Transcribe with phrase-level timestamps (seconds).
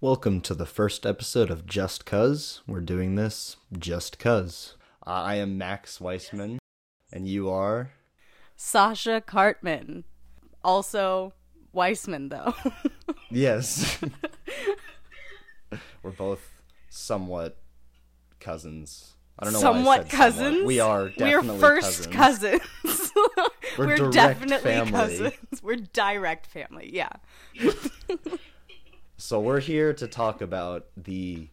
[0.00, 2.62] Welcome to the first episode of Just Cuz.
[2.68, 4.76] We're doing this just cuz.
[5.06, 6.58] Uh, I am Max Weissman,
[7.12, 7.90] and you are.
[8.54, 10.04] Sasha Cartman.
[10.62, 11.32] Also
[11.72, 12.54] Weissman, though.
[13.30, 13.98] Yes.
[16.02, 16.40] We're both
[16.88, 17.58] somewhat
[18.40, 19.16] cousins.
[19.38, 20.32] I don't know somewhat said somewhat.
[20.34, 20.66] cousins.
[20.66, 21.60] We are definitely cousins.
[21.62, 22.60] We're first cousins.
[22.82, 23.12] cousins.
[23.78, 24.92] We're We're, definitely family.
[24.92, 25.62] cousins.
[25.62, 26.88] We're direct family.
[26.90, 27.10] Yeah.
[29.20, 31.48] So we're here to talk about the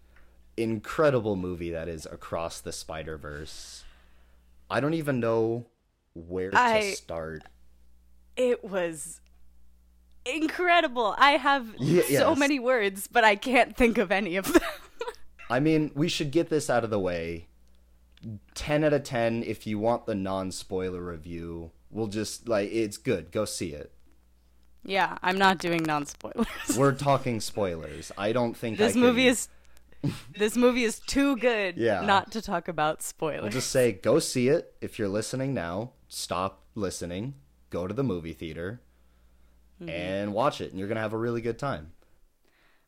[0.55, 3.83] incredible movie that is Across the Spider Verse.
[4.69, 5.65] I don't even know
[6.13, 7.43] where I- to start.
[8.37, 9.19] It was
[10.25, 11.15] incredible.
[11.17, 14.61] I have Ye- so many words, but I can't think of any of them.
[15.49, 17.47] I mean, we should get this out of the way.
[18.53, 21.71] 10 out of 10 if you want the non-spoiler review.
[21.89, 23.31] We'll just like it's good.
[23.31, 23.91] Go see it.
[24.85, 26.47] Yeah, I'm not doing non spoilers.
[26.77, 28.11] We're talking spoilers.
[28.17, 29.49] I don't think This I movie can- is
[30.37, 32.01] this movie is too good Yeah.
[32.01, 33.43] not to talk about spoilers.
[33.45, 34.73] I'll just say go see it.
[34.81, 37.33] If you're listening now, stop listening.
[37.71, 38.81] Go to the movie theater
[39.81, 39.89] Mm-hmm.
[39.89, 41.91] and watch it and you're going to have a really good time.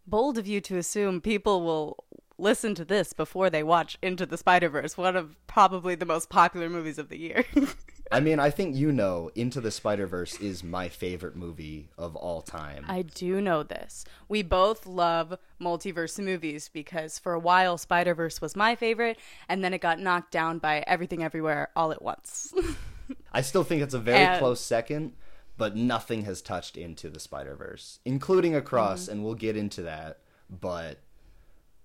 [0.06, 2.06] bold of you to assume people will
[2.38, 6.30] listen to this before they watch Into the Spider Verse, one of probably the most
[6.30, 7.44] popular movies of the year.
[8.12, 12.42] I mean, I think you know Into the Spider-Verse is my favorite movie of all
[12.42, 12.86] time.
[12.88, 14.06] I do know this.
[14.30, 19.18] We both love multiverse movies because for a while Spider Verse was my favorite,
[19.50, 22.54] and then it got knocked down by Everything Everywhere All at Once.
[23.34, 25.14] I still think it's a very And- close second,
[25.58, 29.12] but nothing has touched into the Spider Verse, including Across, Mm-hmm.
[29.12, 30.20] and we'll get into that.
[30.50, 31.00] But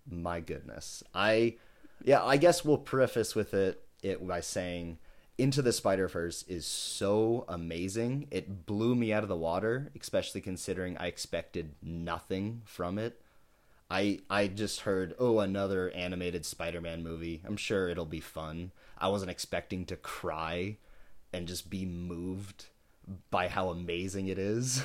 [0.09, 1.57] my goodness, I
[2.05, 4.99] yeah, I guess we'll preface with it it by saying
[5.39, 8.29] Into the Spider Verse is so amazing.
[8.31, 13.21] It blew me out of the water, especially considering I expected nothing from it.
[13.91, 17.43] I I just heard, oh, another animated Spider-Man movie.
[17.47, 18.73] I'm sure it'll be fun.
[18.99, 20.77] I wasn't expecting to cry
[21.33, 22.67] and just be moved
[23.31, 24.83] by how amazing it is.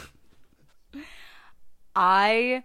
[1.96, 2.64] I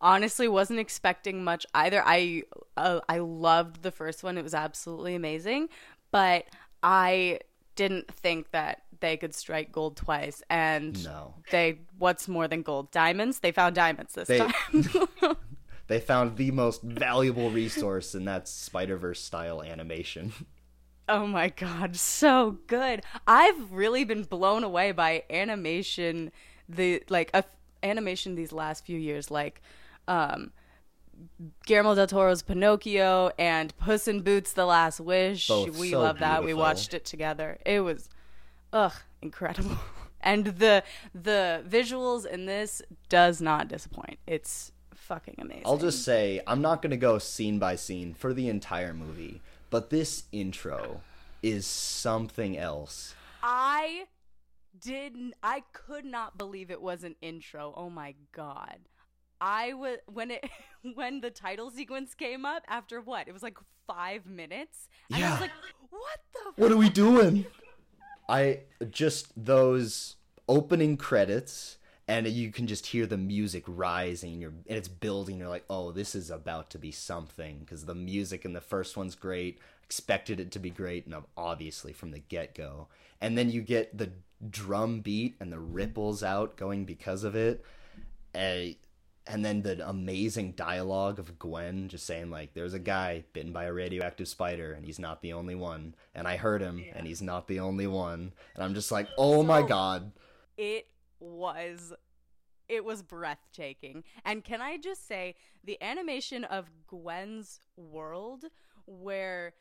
[0.00, 2.02] honestly wasn't expecting much either.
[2.04, 2.42] I
[2.76, 5.68] uh, I loved the first one; it was absolutely amazing.
[6.10, 6.44] But
[6.84, 7.40] I
[7.74, 10.42] didn't think that they could strike gold twice.
[10.48, 11.34] And No.
[11.50, 12.90] they what's more than gold?
[12.92, 13.40] Diamonds.
[13.40, 14.52] They found diamonds this They- time.
[15.86, 20.32] They found the most valuable resource, and that's Spider-Verse style animation.
[21.10, 23.02] oh my god, so good!
[23.26, 26.32] I've really been blown away by animation.
[26.70, 27.44] The like a,
[27.82, 29.60] animation these last few years, like.
[30.08, 30.52] um
[31.66, 35.48] Guillermo del Toro's Pinocchio and Puss in Boots: The Last Wish.
[35.48, 36.44] Both we so love that.
[36.44, 37.58] We watched it together.
[37.64, 38.08] It was,
[38.72, 39.78] ugh, incredible.
[40.26, 40.82] And the
[41.14, 42.80] the visuals in this
[43.10, 44.18] does not disappoint.
[44.26, 45.64] It's fucking amazing.
[45.66, 49.42] I'll just say I'm not going to go scene by scene for the entire movie,
[49.68, 51.02] but this intro
[51.42, 53.14] is something else.
[53.42, 54.06] I
[54.80, 55.34] didn't.
[55.42, 57.74] I could not believe it was an intro.
[57.76, 58.78] Oh my god.
[59.44, 60.48] I was when it
[60.94, 63.28] when the title sequence came up after what?
[63.28, 65.32] It was like five minutes, and I Yeah.
[65.32, 65.50] was like,
[65.90, 66.62] "What the?
[66.62, 67.44] What are we doing?
[68.28, 68.60] I
[68.90, 70.16] just those
[70.48, 75.38] opening credits and you can just hear the music rising and, you're, and it's building
[75.38, 78.94] you're like oh this is about to be something because the music in the first
[78.94, 82.88] one's great expected it to be great and obviously from the get-go
[83.22, 84.10] and then you get the
[84.50, 87.64] drum beat and the ripples out going because of it
[88.34, 88.76] and,
[89.26, 93.64] and then the amazing dialogue of Gwen just saying like there's a guy bitten by
[93.64, 95.94] a radioactive spider and he's not the only one.
[96.14, 98.32] And I heard him and he's not the only one.
[98.54, 100.12] And I'm just like oh my god.
[100.56, 100.88] It
[101.20, 101.92] was
[102.68, 104.04] it was breathtaking.
[104.24, 108.44] And can i just say the animation of gwen's world
[108.86, 109.54] where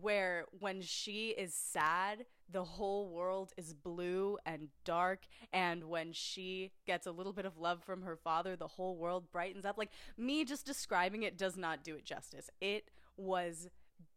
[0.00, 5.26] where when she is sad the whole world is blue and dark.
[5.52, 9.30] And when she gets a little bit of love from her father the whole world
[9.30, 9.76] brightens up.
[9.76, 12.48] Like me just describing it does not do it justice.
[12.60, 13.68] It was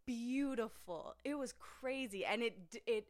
[0.05, 1.15] beautiful.
[1.23, 2.25] It was crazy.
[2.25, 3.07] And it it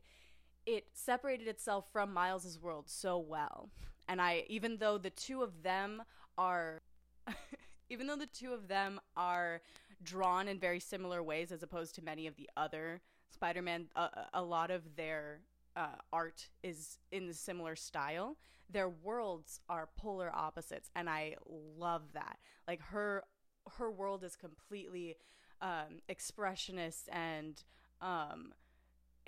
[0.65, 3.69] it separated itself from Miles's world so well.
[4.07, 6.01] And I even though the two of them
[6.37, 6.81] are
[7.89, 9.61] even though the two of them are
[10.03, 14.43] drawn in very similar ways as opposed to many of the other Spider-Man a, a
[14.43, 15.41] lot of their
[15.75, 18.37] uh, art is in the similar style.
[18.69, 21.35] Their worlds are polar opposites and I
[21.77, 22.37] love that.
[22.67, 23.23] Like her
[23.77, 25.17] her world is completely
[25.61, 27.61] um, expressionist and
[28.01, 28.53] um,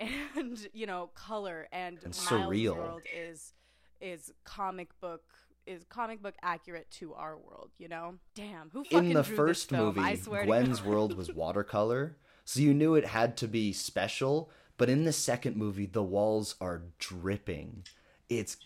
[0.00, 2.76] and you know color and, And Miles' surreal.
[2.76, 3.52] world is
[4.00, 5.22] is comic book
[5.66, 7.70] is comic book accurate to our world.
[7.78, 9.94] You know, damn, who fucking In the drew first this film?
[9.94, 14.50] movie, I swear Gwen's world was watercolor, so you knew it had to be special.
[14.76, 17.84] But in the second movie, the walls are dripping.
[18.28, 18.56] It's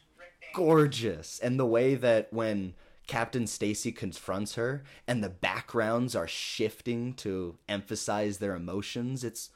[0.54, 2.74] gorgeous, and the way that when
[3.06, 9.50] Captain Stacy confronts her and the backgrounds are shifting to emphasize their emotions, it's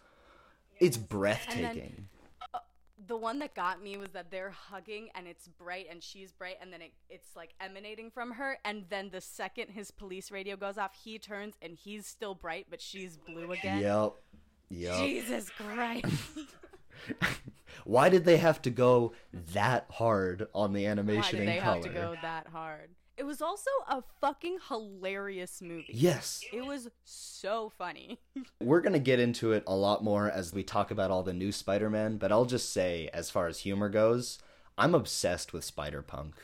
[0.78, 2.08] it's breathtaking.
[3.06, 6.56] The one that got me was that they're hugging and it's bright and she's bright
[6.60, 10.56] and then it, it's like emanating from her and then the second his police radio
[10.56, 14.12] goes off he turns and he's still bright but she's blue again Yep.
[14.70, 14.98] Yep.
[14.98, 16.06] jesus christ
[17.84, 19.12] Why did they have to go
[19.54, 21.82] that hard on the animation why did they have color?
[21.82, 26.42] to go that hard it was also a fucking hilarious movie Yes.
[26.52, 28.18] it was so funny
[28.60, 31.32] We're going to get into it a lot more as we talk about all the
[31.32, 34.38] new Spider-Man, but I'll just say as far as humor goes,
[34.78, 36.34] I'm obsessed with Spider-Punk.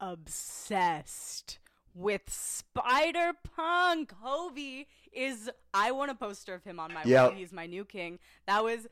[0.00, 1.58] obsessed
[1.94, 4.12] with Spider Punk.
[4.24, 5.50] Hobie is.
[5.72, 7.30] I want a poster of him on my Yep.
[7.30, 7.38] wall.
[7.38, 8.18] He's my new king.
[8.46, 8.86] That was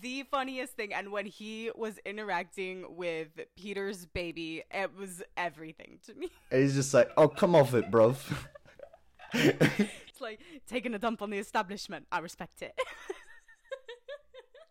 [0.00, 0.94] the funniest thing.
[0.94, 6.30] And when he was interacting with Peter's baby, it was everything to me.
[6.50, 8.16] And he's just like, "Oh, come off it, bro."
[9.32, 12.06] It's like taking a dump on the establishment.
[12.10, 12.78] I respect it.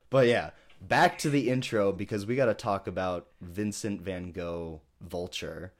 [0.10, 4.82] but yeah, back to the intro because we got to talk about Vincent Van Gogh
[5.02, 5.74] Vulture.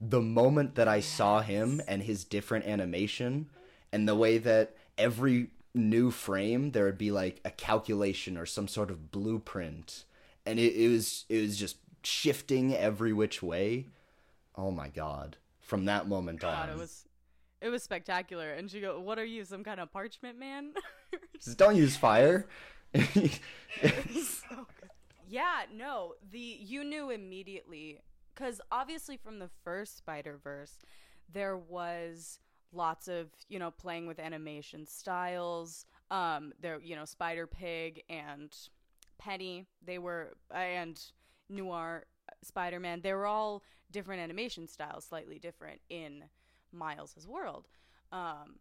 [0.00, 3.48] The moment that I saw him and his different animation
[3.92, 8.66] and the way that every new frame there would be like a calculation or some
[8.66, 10.04] sort of blueprint
[10.48, 13.86] and it, it was it was just shifting every which way.
[14.56, 15.36] Oh my god.
[15.60, 16.70] From that moment on.
[16.70, 17.04] It was.
[17.60, 18.52] It was spectacular.
[18.52, 20.72] And she go, "What are you, some kind of parchment man?"
[21.40, 22.46] Just don't use fire.
[25.30, 28.00] Yeah, no, the you knew immediately
[28.34, 30.78] because obviously from the first Spider Verse,
[31.30, 32.38] there was
[32.72, 35.84] lots of you know playing with animation styles.
[36.10, 38.54] Um, there you know Spider Pig and
[39.18, 41.00] Penny, they were and
[41.48, 42.06] Noir
[42.42, 43.00] Spider Man.
[43.02, 46.24] They were all different animation styles, slightly different in
[46.72, 47.68] Miles's world.
[48.12, 48.56] Um,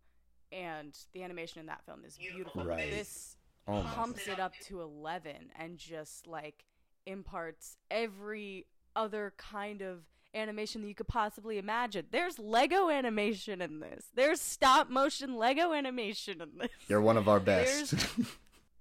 [0.51, 2.63] and the animation in that film is beautiful.
[2.63, 2.89] Right.
[2.89, 3.35] This
[3.67, 6.63] Oh pumps it up to 11 and just like
[7.05, 8.65] imparts every
[8.95, 10.03] other kind of
[10.37, 12.05] animation that you could possibly imagine.
[12.11, 14.05] There's Lego animation in this.
[14.15, 16.69] There's stop motion Lego animation in this.
[16.87, 17.93] You're one of our best.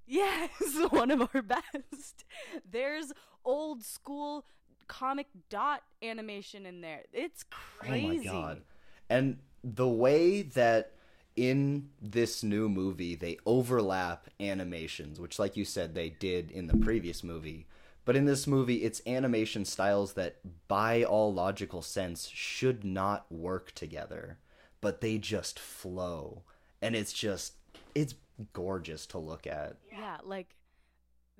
[0.07, 0.51] Yes,
[0.91, 2.25] one of our best.
[2.71, 3.13] There's
[3.45, 4.47] old school
[4.87, 7.03] comic dot animation in there.
[7.13, 8.29] It's crazy.
[8.29, 8.63] Oh my god.
[9.11, 10.93] And the way that
[11.35, 16.77] in this new movie they overlap animations, which like you said they did in the
[16.77, 17.67] previous movie,
[18.07, 20.37] but in this movie it's animation styles that
[20.69, 24.39] by all logical sense should not work together,
[24.81, 26.45] but they just flow.
[26.81, 27.55] And it's just
[27.95, 28.15] it's
[28.53, 29.77] gorgeous to look at.
[29.91, 30.55] Yeah, like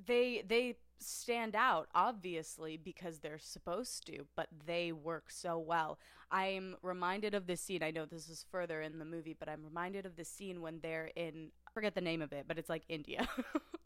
[0.05, 5.99] they they stand out obviously because they're supposed to, but they work so well.
[6.33, 7.85] I'm reminded of this scene.
[7.85, 10.81] I know this is further in the movie, but I'm reminded of the scene when
[10.81, 13.29] they're in I forget the name of it, but it's like India.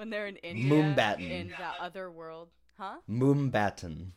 [0.00, 1.30] when they're in India Mumbattan.
[1.30, 2.48] in the other world.
[2.78, 2.96] Huh?
[3.06, 4.12] Mumbattan.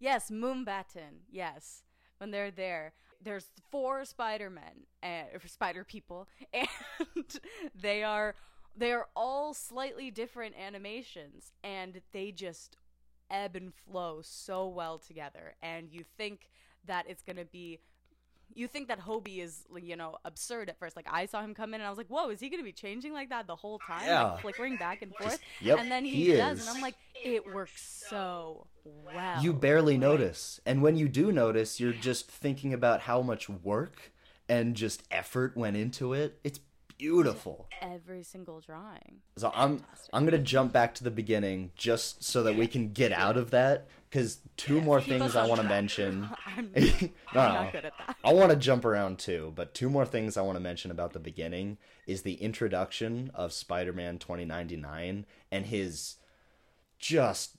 [0.00, 1.22] Yes, Mumbattan.
[1.30, 1.84] Yes,
[2.18, 7.40] when they're there, there's four Spider Men and eh, or Spider people, and
[7.80, 8.34] they are
[8.76, 12.76] they are all slightly different animations, and they just
[13.30, 15.54] ebb and flow so well together.
[15.62, 16.50] And you think
[16.84, 17.78] that it's gonna be.
[18.58, 20.96] You think that Hobie is, you know, absurd at first.
[20.96, 22.72] Like I saw him come in, and I was like, "Whoa, is he gonna be
[22.72, 24.32] changing like that the whole time, Yeah.
[24.32, 27.46] like flickering back and forth?" yep, and then he, he does, and I'm like, "It
[27.54, 30.60] works so well." you barely notice.
[30.66, 34.12] And when you do notice, you're just thinking about how much work
[34.48, 36.40] and just effort went into it.
[36.42, 36.58] It's
[36.98, 37.68] beautiful.
[37.80, 39.20] every single drawing.
[39.36, 42.92] So I'm I'm going to jump back to the beginning just so that we can
[42.92, 46.28] get out of that cuz two more things I want to mention.
[46.56, 47.42] I'm, no, I'm no.
[47.42, 48.16] not good at that.
[48.24, 51.12] I want to jump around too, but two more things I want to mention about
[51.12, 56.16] the beginning is the introduction of Spider-Man 2099 and his
[56.98, 57.52] just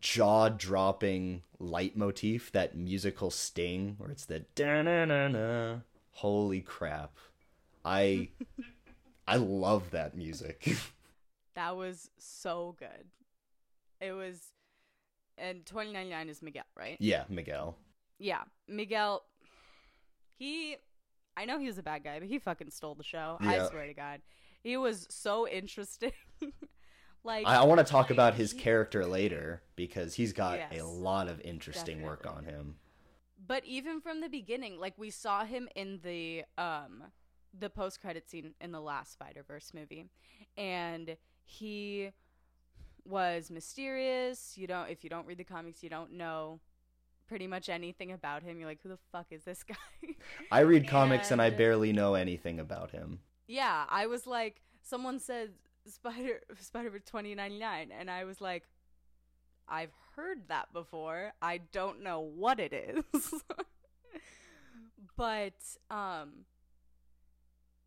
[0.00, 5.80] jaw-dropping leitmotif, that musical sting where it's the da-na-na-na.
[6.12, 7.16] Holy crap.
[7.84, 8.28] I
[9.30, 10.68] I love that music.
[11.56, 13.08] That was so good.
[14.00, 14.40] It was,
[15.36, 16.96] and 2099 is Miguel, right?
[17.00, 17.76] yeah, Miguel.
[18.20, 19.24] Yeah, Miguel.
[20.38, 20.76] He,
[21.36, 23.36] I know he was a bad guy, but he fucking stole the show.
[23.42, 23.64] Yeah.
[23.64, 24.20] I swear to God,
[24.62, 26.12] he was so interesting.
[27.24, 30.80] like I, I want to talk about his character later because he's got Yes.
[30.80, 32.76] a lot of interesting work on him.
[33.44, 37.04] But even from the beginning, like we saw him in the um
[37.58, 40.06] the post credit scene in the last Spider Verse movie,
[40.56, 42.10] and he
[43.04, 44.56] was mysterious.
[44.56, 46.60] You don't if you don't read the comics, you don't know
[47.26, 48.58] pretty much anything about him.
[48.58, 49.74] You're like, who the fuck is this guy?
[50.50, 53.20] I read comics and I barely know anything about him.
[53.46, 55.50] yeah, I was like, someone said
[55.86, 58.64] Spider Spider Verse twenty ninety nine, and I was like,
[59.68, 61.32] I've heard that before.
[61.40, 63.34] I don't know what it is,
[65.16, 65.54] but
[65.90, 66.44] um,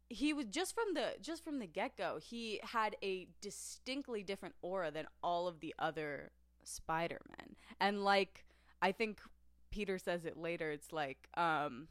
[0.09, 2.19] he was just from the just from the get go.
[2.21, 6.31] He had a distinctly different aura than all of the other
[6.63, 8.45] Spider Men, and like
[8.81, 9.19] I think
[9.71, 10.71] Peter says it later.
[10.71, 11.87] It's like um.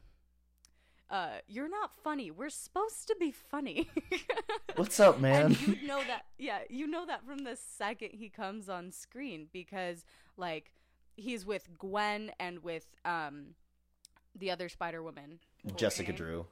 [1.10, 2.30] Uh, you're not funny.
[2.30, 3.90] We're supposed to be funny.
[4.76, 5.44] What's up, man?
[5.44, 9.48] And you know that, yeah, you know that from the second he comes on screen
[9.52, 10.06] because,
[10.38, 10.72] like,
[11.14, 13.48] he's with Gwen and with um,
[14.34, 16.12] the other Spider Woman, What was her Jessica?
[16.14, 16.46] Drew.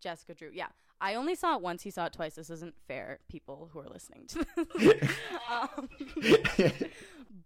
[0.00, 0.50] Jessica Drew.
[0.52, 0.68] Yeah,
[1.00, 1.82] I only saw it once.
[1.82, 2.34] He saw it twice.
[2.34, 5.10] This isn't fair, people who are listening to this.
[5.50, 5.88] um,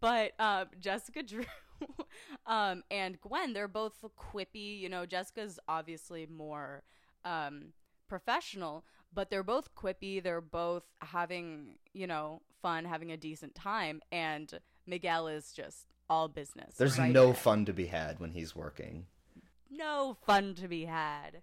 [0.01, 1.45] but um, Jessica Drew
[2.47, 4.81] um, and Gwen, they're both quippy.
[4.81, 6.83] You know, Jessica's obviously more
[7.25, 7.73] um,
[8.09, 10.23] professional, but they're both quippy.
[10.23, 14.01] They're both having, you know, fun, having a decent time.
[14.11, 14.53] And
[14.87, 16.75] Miguel is just all business.
[16.77, 17.35] There's right no there.
[17.35, 19.07] fun to be had when he's working.
[19.71, 21.43] no fun to be had.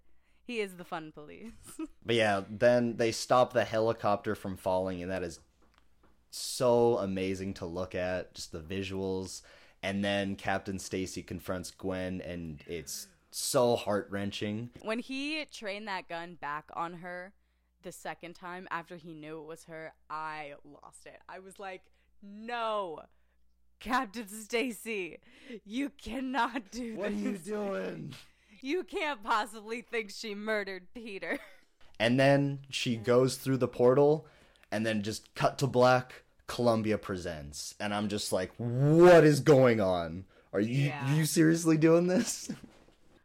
[0.50, 1.52] He is the fun police.
[2.04, 5.38] But yeah, then they stop the helicopter from falling, and that is
[6.32, 8.34] so amazing to look at.
[8.34, 9.42] Just the visuals.
[9.80, 14.70] And then Captain Stacy confronts Gwen, and it's so heart wrenching.
[14.82, 17.32] when he trained that gun back on her
[17.84, 21.20] the second time after he knew it was her, I lost it.
[21.28, 21.82] I was like,
[22.24, 23.02] "No,
[23.78, 25.18] Captain Stacy,
[25.64, 26.98] you cannot do that.
[26.98, 28.14] What are you doing?
[28.62, 31.38] You can't possibly think she murdered Peter."
[31.98, 34.26] And then she goes through the portal,
[34.72, 36.22] and then just cut to black.
[36.46, 40.24] Columbia presents, and I'm just like, what is going on?
[40.52, 41.14] Are you Yeah.
[41.14, 42.50] you seriously doing this?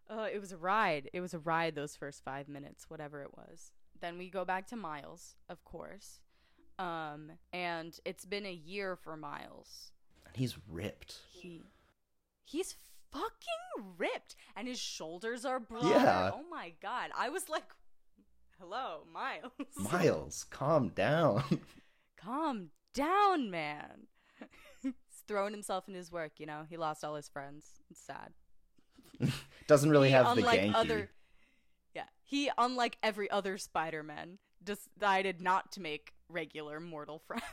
[0.07, 1.09] Uh, it was a ride.
[1.13, 3.71] It was a ride those first five minutes, whatever it was.
[3.99, 6.19] Then we go back to Miles, of course.
[6.77, 9.91] Um, and it's been a year for Miles.
[10.27, 11.15] And he's ripped.
[11.33, 11.63] he
[12.45, 12.75] he's
[13.15, 15.85] fucking ripped and his shoulders are broad.
[15.85, 16.31] Yeah.
[16.33, 17.11] Oh my god.
[17.17, 17.63] I was like
[18.59, 19.51] hello, Miles.
[19.91, 21.43] Miles, calm down.
[22.17, 24.07] Calm down, man.
[24.81, 24.93] He's
[25.27, 26.63] throwing himself in his work, you know.
[26.67, 27.67] He lost all his friends.
[27.91, 28.33] It's sad.
[29.67, 30.73] Doesn't really He, have the Genki.
[30.73, 31.11] other
[31.93, 32.05] Yeah.
[32.23, 37.43] He unlike every other Spider-Man decided not to make regular mortal friends.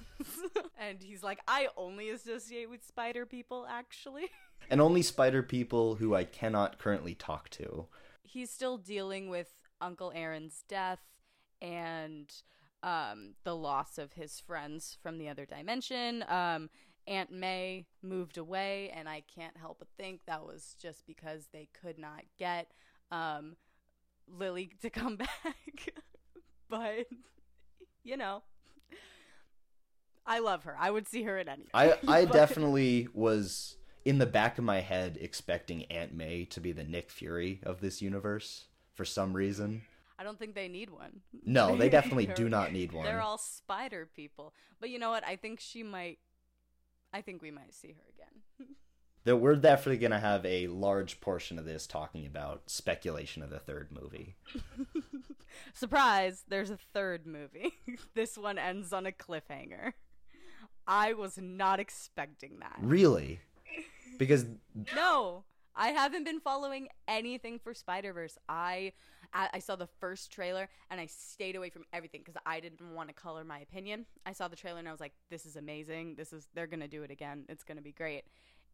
[0.78, 4.30] and he's like, I only associate with spider people actually.
[4.70, 7.86] And only spider people who I cannot currently talk to.
[8.22, 11.00] he's still dealing with Uncle Aaron's death
[11.60, 12.32] and
[12.82, 16.24] um, the loss of his friends from the other dimension.
[16.28, 16.70] Um,
[17.06, 21.68] Aunt May moved away, and I can't help but think that was just because they
[21.80, 22.68] could not get
[23.10, 23.56] um,
[24.28, 25.92] Lily to come back.
[26.70, 27.06] but,
[28.04, 28.42] you know,
[30.24, 30.76] I love her.
[30.78, 31.70] I would see her in anything.
[31.74, 36.60] I I But- definitely was in the back of my head expecting Aunt May to
[36.60, 39.82] be the Nick Fury of this universe for some reason.
[40.18, 41.20] I don't think they need one.
[41.44, 43.04] No, they definitely do not need one.
[43.04, 44.54] They're all spider people.
[44.80, 45.26] But you know what?
[45.26, 46.18] I think she might.
[47.12, 48.68] I think we might see her again.
[49.24, 53.60] That we're definitely gonna have a large portion of this talking about speculation of the
[53.60, 54.34] third movie.
[55.74, 56.42] Surprise!
[56.48, 57.72] There's a third movie.
[58.16, 59.92] this one ends on a cliffhanger.
[60.88, 62.78] I was not expecting that.
[62.80, 63.38] Really?
[64.18, 64.46] Because
[64.94, 68.38] No, I haven't been following anything for Spider Verse.
[68.48, 68.92] I
[69.34, 73.08] I saw the first trailer and I stayed away from everything because I didn't want
[73.08, 74.04] to color my opinion.
[74.26, 76.16] I saw the trailer and I was like, "This is amazing.
[76.16, 77.46] This is they're gonna do it again.
[77.48, 78.24] It's gonna be great."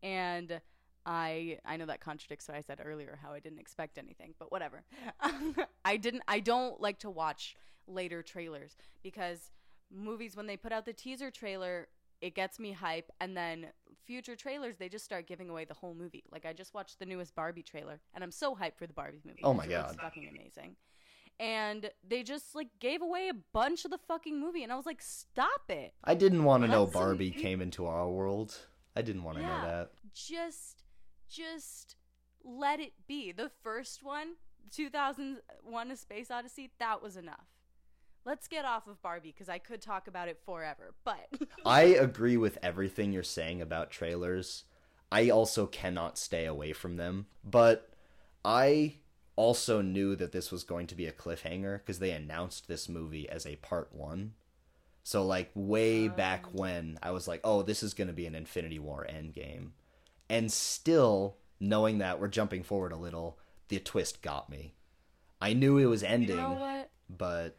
[0.02, 0.60] And
[1.06, 4.50] I I know that contradicts what I said earlier, how I didn't expect anything, but
[4.50, 4.82] whatever.
[5.84, 6.24] I didn't.
[6.26, 9.52] I don't like to watch later trailers because
[9.90, 11.88] movies when they put out the teaser trailer
[12.20, 13.66] it gets me hype and then
[14.04, 16.24] future trailers they just start giving away the whole movie.
[16.30, 19.20] Like i just watched the newest barbie trailer and i'm so hyped for the barbie
[19.24, 19.40] movie.
[19.44, 19.96] Oh my God.
[20.00, 20.76] fucking amazing.
[21.40, 24.86] And they just like gave away a bunch of the fucking movie and i was
[24.86, 25.94] like stop it.
[26.04, 28.56] I didn't want to know Barbie came into our world.
[28.96, 29.90] I didn't want to know that.
[30.14, 30.82] just
[31.28, 31.96] just
[32.42, 33.32] let it be.
[33.32, 34.34] The first one
[34.70, 37.46] 2001 a space odyssey that was enough
[38.24, 41.28] let's get off of barbie because i could talk about it forever but
[41.64, 44.64] I agree with everything you're saying about trailers.
[45.10, 47.26] I also cannot stay away from them.
[47.44, 47.90] But
[48.44, 48.96] I
[49.36, 53.28] also knew that this was going to be a cliffhanger because they announced this movie
[53.28, 54.34] as a part one.
[55.04, 56.12] So like way oh.
[56.12, 59.70] back when I was like, oh, this is going to be an Infinity War Endgame,
[60.28, 64.74] and still knowing that we're jumping forward a little, the twist got me.
[65.40, 67.56] I knew it was ending, You know but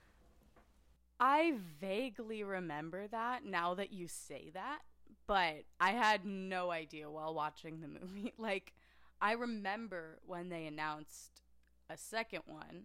[1.19, 4.79] I vaguely remember that now that you say that,
[5.27, 8.33] but I had no idea while watching the movie.
[8.38, 8.73] Like,
[9.21, 11.41] I remember when they announced
[11.89, 12.83] a second one,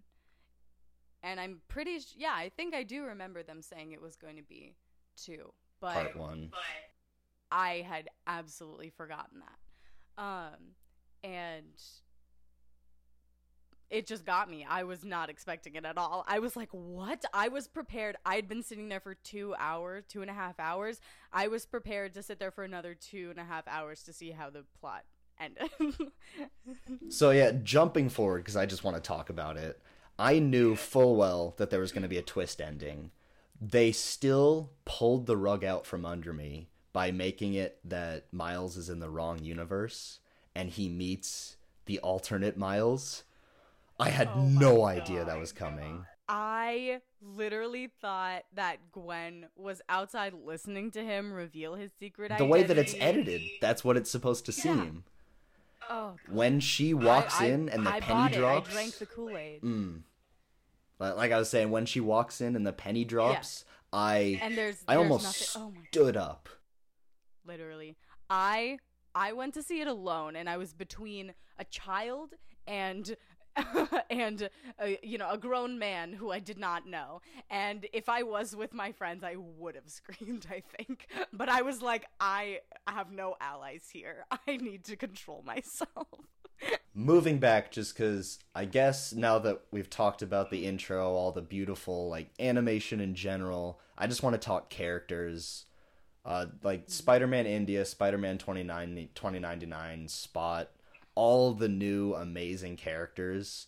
[1.23, 4.37] and I'm pretty sh- yeah, I think I do remember them saying it was going
[4.37, 4.75] to be
[5.17, 6.50] two, but part one.
[7.53, 10.23] I had absolutely forgotten that.
[10.23, 10.75] Um,
[11.23, 11.81] and
[13.91, 14.67] it just got me.
[14.69, 16.25] I was not expecting it at all.
[16.26, 17.25] I was like, what?
[17.33, 18.17] I was prepared.
[18.25, 21.00] I'd been sitting there for two hours, two and a half hours.
[21.33, 24.31] I was prepared to sit there for another two and a half hours to see
[24.31, 25.05] how the plot
[25.41, 25.71] ended.
[27.09, 29.81] So yeah, jumping forward because I just want to talk about it.
[30.19, 33.11] I knew full well that there was going to be a twist ending.
[33.61, 38.88] They still pulled the rug out from under me by making it that Miles is
[38.88, 40.21] in the wrong universe
[40.55, 43.25] and he meets the alternate Miles.
[43.99, 46.05] I had Oh no idea that was coming.
[46.29, 52.51] I literally thought that Gwen was outside listening to him reveal his secret The identity.
[52.53, 54.63] way that it's edited, that's what it's supposed to Yeah.
[54.63, 55.05] seem.
[55.91, 58.39] Oh, When she walks I- I- in and the I penny bought it.
[58.39, 59.63] drops, I drank the Kool Aid.
[59.63, 60.03] Mm.
[60.99, 64.57] Like like I was saying, when she walks in and the penny drops, I And
[64.57, 65.77] there's, I there's almost nothing.
[65.79, 66.49] Oh stood up.
[67.47, 67.97] literally
[68.31, 68.79] i
[69.15, 72.33] i went to see it alone and i was between a child
[72.67, 73.17] and
[74.11, 74.49] and
[75.03, 77.21] you know a grown man who i did not know.
[77.51, 81.07] And if i was with my friends i would have screamed i think.
[81.33, 84.25] But i was like i have no allies here.
[84.49, 86.09] I need to control myself.
[86.95, 91.43] Moving back, just because I guess now that we've talked about the intro, all the
[91.43, 95.64] beautiful like animation in general, I just want to talk characters.
[96.25, 100.71] Uh, like Spider-Man India, Spider-Man 29, 2099, Spot,
[101.14, 103.66] all the new amazing characters.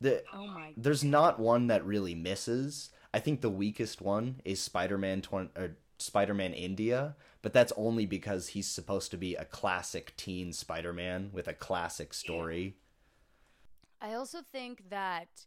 [0.00, 2.90] The, oh my there's not one that really misses.
[3.12, 8.06] I think the weakest one is Spider-Man 20, or uh, Spider-Man India, but that's only
[8.06, 12.76] because he's supposed to be a classic teen Spider-Man with a classic story.
[14.00, 15.46] I also think that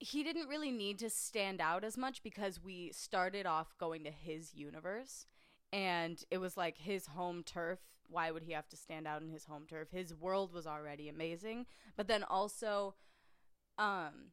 [0.00, 4.10] he didn't really need to stand out as much because we started off going to
[4.10, 5.26] his universe
[5.72, 7.78] and it was like his home turf.
[8.08, 9.88] Why would he have to stand out in his home turf?
[9.90, 12.94] His world was already amazing, but then also
[13.78, 14.32] um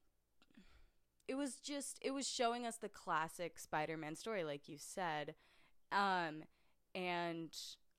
[1.28, 5.36] it was just it was showing us the classic Spider-Man story like you said.
[5.92, 6.44] Um
[6.96, 7.56] and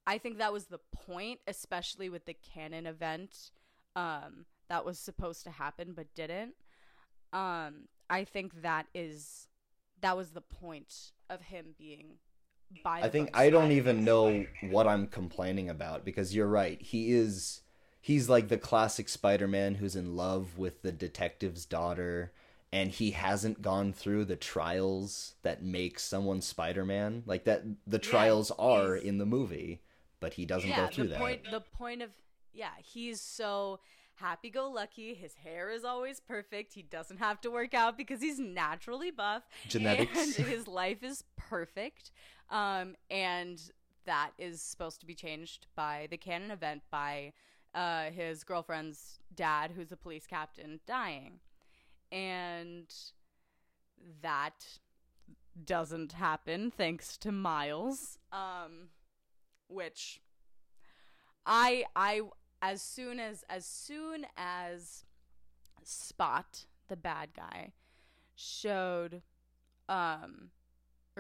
[0.06, 3.52] I think that was the point especially with the canon event
[3.96, 6.54] um, that was supposed to happen but didn't.
[7.32, 9.48] Um, I think that is
[10.00, 12.16] that was the point of him being
[12.82, 13.00] by.
[13.00, 16.80] I think I don't even know what I'm complaining about because you're right.
[16.80, 17.62] He is
[18.00, 22.32] he's like the classic Spider-Man who's in love with the detective's daughter
[22.72, 27.24] and he hasn't gone through the trials that make someone Spider-Man.
[27.26, 29.82] Like that the trials are in the movie,
[30.20, 31.18] but he doesn't yeah, go through the that.
[31.18, 32.10] point the point of
[32.52, 33.80] yeah, he's so
[34.20, 35.14] happy go lucky.
[35.14, 36.74] His hair is always perfect.
[36.74, 39.42] He doesn't have to work out because he's naturally buff.
[39.68, 40.38] Genetics.
[40.38, 42.10] And his life is perfect.
[42.50, 43.60] Um, and
[44.06, 47.32] that is supposed to be changed by the canon event by
[47.74, 51.40] uh, his girlfriend's dad, who's a police captain, dying.
[52.10, 52.92] And
[54.22, 54.66] that
[55.64, 58.18] doesn't happen thanks to Miles.
[58.32, 58.88] Um,
[59.68, 60.20] which
[61.46, 62.22] I I
[62.60, 65.04] as soon as as soon as
[65.82, 67.72] Spot, the bad guy,
[68.34, 69.22] showed
[69.88, 70.50] um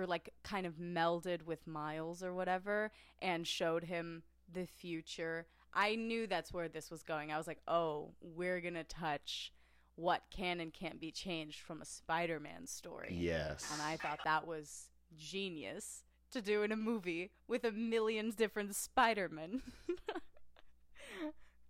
[0.00, 5.46] or like kind of melded with Miles or whatever and showed him the future.
[5.72, 7.30] I knew that's where this was going.
[7.30, 9.52] I was like, "Oh, we're going to touch
[9.96, 13.70] what can and can't be changed from a Spider-Man story." yes.
[13.72, 18.74] And I thought that was genius to do in a movie with a million different
[18.74, 19.62] Spider-Men.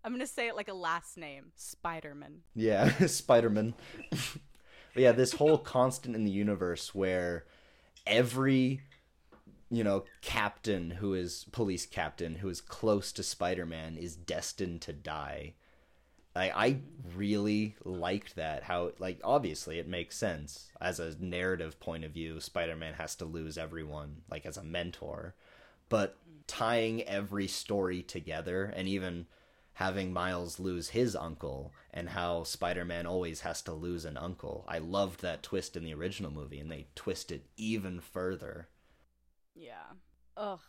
[0.03, 2.41] I'm going to say it like a last name, Spider-Man.
[2.55, 3.75] Yeah, Spider-Man.
[4.11, 4.21] but
[4.97, 7.45] yeah, this whole constant in the universe where
[8.07, 8.83] every
[9.71, 14.93] you know, captain who is police captain who is close to Spider-Man is destined to
[14.93, 15.55] die.
[16.35, 16.77] I I
[17.17, 22.41] really liked that how like obviously it makes sense as a narrative point of view
[22.41, 25.35] Spider-Man has to lose everyone like as a mentor.
[25.89, 26.17] But
[26.49, 29.27] tying every story together and even
[29.75, 34.65] having Miles lose his uncle and how Spider-Man always has to lose an uncle.
[34.69, 38.69] I loved that twist in the original movie and they twisted it even further.
[39.55, 39.87] Yeah.
[40.37, 40.61] Ugh.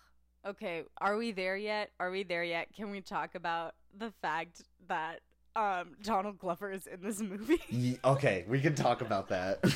[0.46, 1.92] Okay, are we there yet?
[2.00, 2.74] Are we there yet?
[2.76, 5.20] Can we talk about the fact that
[5.56, 7.62] um Donald Glover is in this movie?
[7.70, 9.64] Ye- okay, we can talk about that.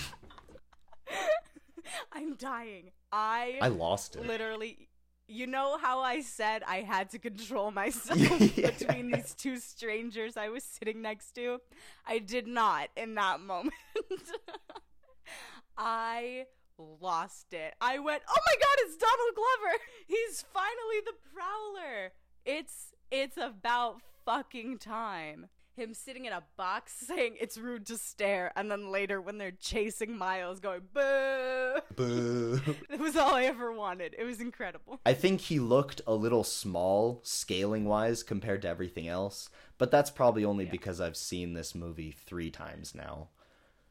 [2.12, 2.92] I'm dying.
[3.12, 4.26] I I lost it.
[4.26, 4.90] literally
[5.28, 8.20] you know how I said I had to control myself
[8.58, 8.72] Yeah.
[8.72, 11.60] between these two strangers I was sitting next to?
[12.06, 13.74] I did not in that moment.
[15.78, 16.46] I
[16.78, 17.74] lost it.
[17.82, 19.78] I went, "Oh my god, it's Donald Glover.
[20.08, 22.12] He's finally the Prowler."
[22.46, 25.48] It's it's about fucking time.
[25.76, 29.52] Him sitting in a box saying it's rude to stare, and then later when they're
[29.52, 31.76] chasing Miles, going boo.
[31.96, 32.62] Boo.
[32.90, 34.16] It was all I ever wanted.
[34.18, 35.02] It was incredible.
[35.06, 40.10] I think he looked a little small scaling wise compared to everything else, but that's
[40.10, 43.30] probably only because I've seen this movie 3 times now.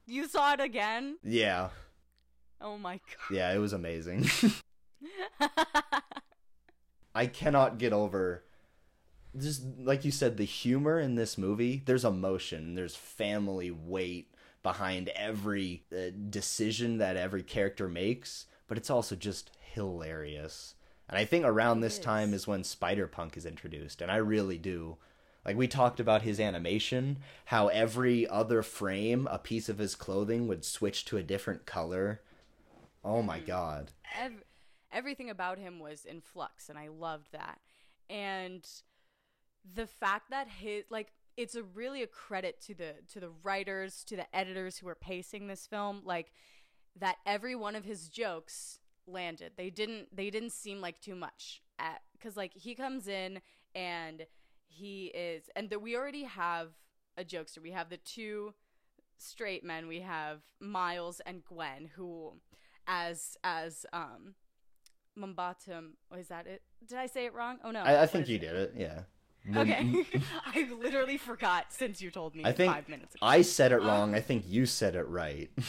[0.07, 1.18] You saw it again?
[1.23, 1.68] Yeah.
[2.61, 3.37] Oh my god.
[3.37, 4.31] Yeah, it was amazing.
[7.14, 8.44] I cannot get over
[9.38, 11.83] just like you said the humor in this movie.
[11.85, 18.90] There's emotion, there's family weight behind every uh, decision that every character makes, but it's
[18.90, 20.75] also just hilarious.
[21.09, 22.05] And I think around this is.
[22.05, 24.97] time is when Spider-Punk is introduced, and I really do
[25.44, 30.49] like we talked about his animation, how every other frame a piece of his clothing
[30.49, 32.23] would switch to a different color.
[33.05, 33.92] Oh my god.
[34.18, 34.44] Ev-
[34.90, 37.59] everything about him was in flux and I loved that.
[38.09, 38.66] And
[39.72, 44.05] the fact that his like it's a really a credit to the to the writers,
[44.05, 46.33] to the editors who were pacing this film, like
[46.98, 49.53] that every one of his jokes landed.
[49.57, 53.40] They didn't they didn't seem like too much at cuz like he comes in
[53.74, 54.27] and
[54.66, 56.72] he is and the, we already have
[57.16, 57.59] a jokester.
[57.61, 58.55] We have the two
[59.18, 59.87] straight men.
[59.88, 62.40] We have Miles and Gwen who
[62.87, 64.35] as as um
[65.18, 66.62] Mumbattan oh, is that it?
[66.87, 67.59] Did I say it wrong?
[67.64, 67.81] Oh no.
[67.81, 69.03] I, I think you did it, yeah.
[69.57, 70.05] Okay.
[70.47, 73.27] I literally forgot since you told me I think 5 minutes ago.
[73.27, 74.15] I said it wrong.
[74.15, 75.51] I think you said it right.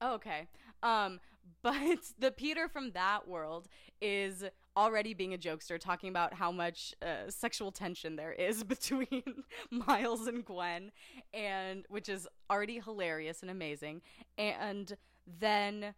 [0.00, 0.46] Oh, okay.
[0.80, 1.18] Um,
[1.60, 3.66] but the Peter from that world
[4.00, 4.44] is
[4.76, 9.24] already being a jokester, talking about how much uh, sexual tension there is between
[9.72, 10.92] Miles and Gwen,
[11.34, 14.02] and which is already hilarious and amazing.
[14.38, 14.96] And
[15.40, 15.94] then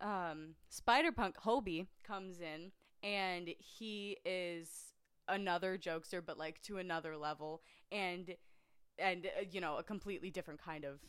[0.00, 2.72] um, Spider Punk Hobie comes in,
[3.08, 4.93] and he is
[5.28, 8.34] another jokester, but like to another level, and
[8.98, 11.00] and uh, you know a completely different kind of,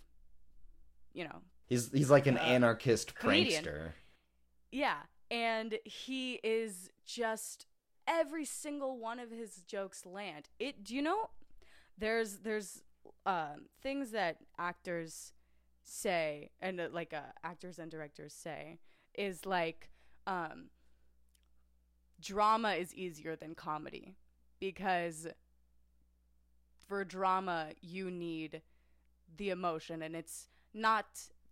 [1.13, 3.63] you know, He's he's like an Uh, anarchist comedian.
[3.63, 3.91] prankster.
[4.71, 4.97] Yeah,
[5.31, 7.65] and he is just
[8.07, 10.49] every single one of his jokes land.
[10.59, 11.29] It do you know
[11.97, 12.83] there's there's
[13.25, 15.33] um things that actors
[15.83, 18.79] say and uh, like uh, actors and directors say
[19.15, 19.89] is like
[20.27, 20.69] um
[22.21, 24.15] drama is easier than comedy
[24.59, 25.27] because
[26.87, 28.61] for drama you need
[29.37, 31.05] the emotion and it's not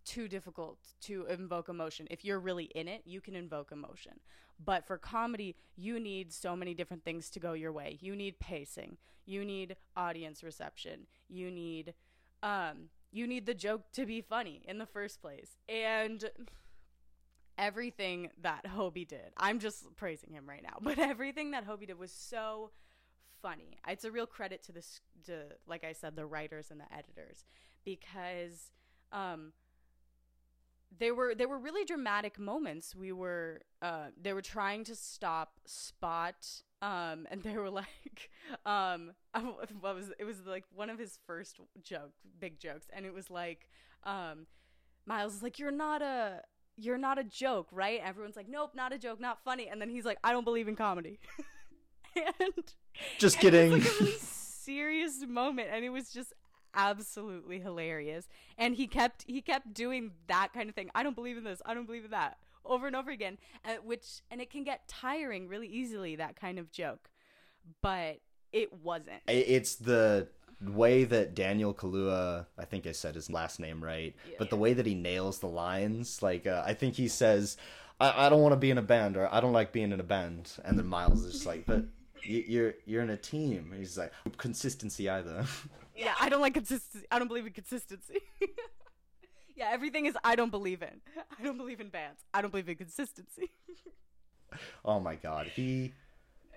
[0.04, 2.06] too difficult to invoke emotion.
[2.10, 4.20] If you're really in it, you can invoke emotion.
[4.62, 7.98] But for comedy, you need so many different things to go your way.
[8.00, 8.98] You need pacing.
[9.26, 11.06] You need audience reception.
[11.28, 11.94] You need
[12.42, 15.56] um you need the joke to be funny in the first place.
[15.68, 16.30] And
[17.58, 19.32] everything that Hobie did.
[19.36, 22.70] I'm just praising him right now, but everything that Hobie did was so
[23.42, 23.78] funny.
[23.86, 27.44] It's a real credit to this to like I said the writers and the editors
[27.84, 28.70] because
[29.12, 29.52] um
[30.98, 32.94] there were there were really dramatic moments.
[32.94, 38.30] We were uh they were trying to stop Spot um and they were like
[38.64, 39.12] um
[39.80, 43.30] what was it was like one of his first joke big jokes and it was
[43.30, 43.68] like
[44.04, 44.46] um
[45.06, 46.40] Miles is like you're not a
[46.76, 48.00] you're not a joke, right?
[48.04, 50.68] Everyone's like nope, not a joke, not funny and then he's like I don't believe
[50.68, 51.18] in comedy.
[52.16, 52.74] and
[53.18, 53.72] Just and kidding.
[53.72, 56.32] It was like a really serious moment, and it was just
[56.74, 58.28] absolutely hilarious.
[58.58, 60.90] And he kept he kept doing that kind of thing.
[60.94, 61.60] I don't believe in this.
[61.64, 62.38] I don't believe in that.
[62.64, 66.16] Over and over again, uh, which and it can get tiring really easily.
[66.16, 67.10] That kind of joke,
[67.82, 68.20] but
[68.52, 69.20] it wasn't.
[69.28, 70.28] It's the
[70.70, 74.56] way that Daniel Kaluuya, I think I said his last name right, Yeah, but the
[74.56, 77.56] way that he nails the lines, like uh, I think he says,
[78.00, 80.00] I, "I don't want to be in a band," or "I don't like being in
[80.00, 81.84] a band," and then Miles is just like, "But
[82.28, 85.44] y- you're you're in a team." And he's like, "Consistency either."
[85.96, 87.06] Yeah, I don't like consistency.
[87.08, 88.18] I don't believe in consistency.
[89.56, 91.00] yeah, everything is I don't believe in.
[91.38, 92.20] I don't believe in bands.
[92.34, 93.52] I don't believe in consistency.
[94.84, 95.92] oh my god, he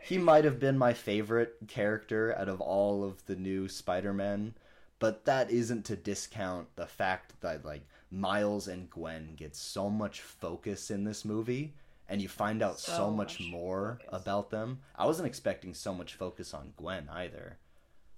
[0.04, 4.54] he might have been my favorite character out of all of the new Spider-Man,
[5.00, 10.22] but that isn't to discount the fact that like Miles and Gwen get so much
[10.22, 11.74] focus in this movie
[12.10, 14.22] and you find out so, So much, much more focus.
[14.22, 14.80] about them.
[14.96, 17.58] I wasn't expecting so much focus on Gwen either.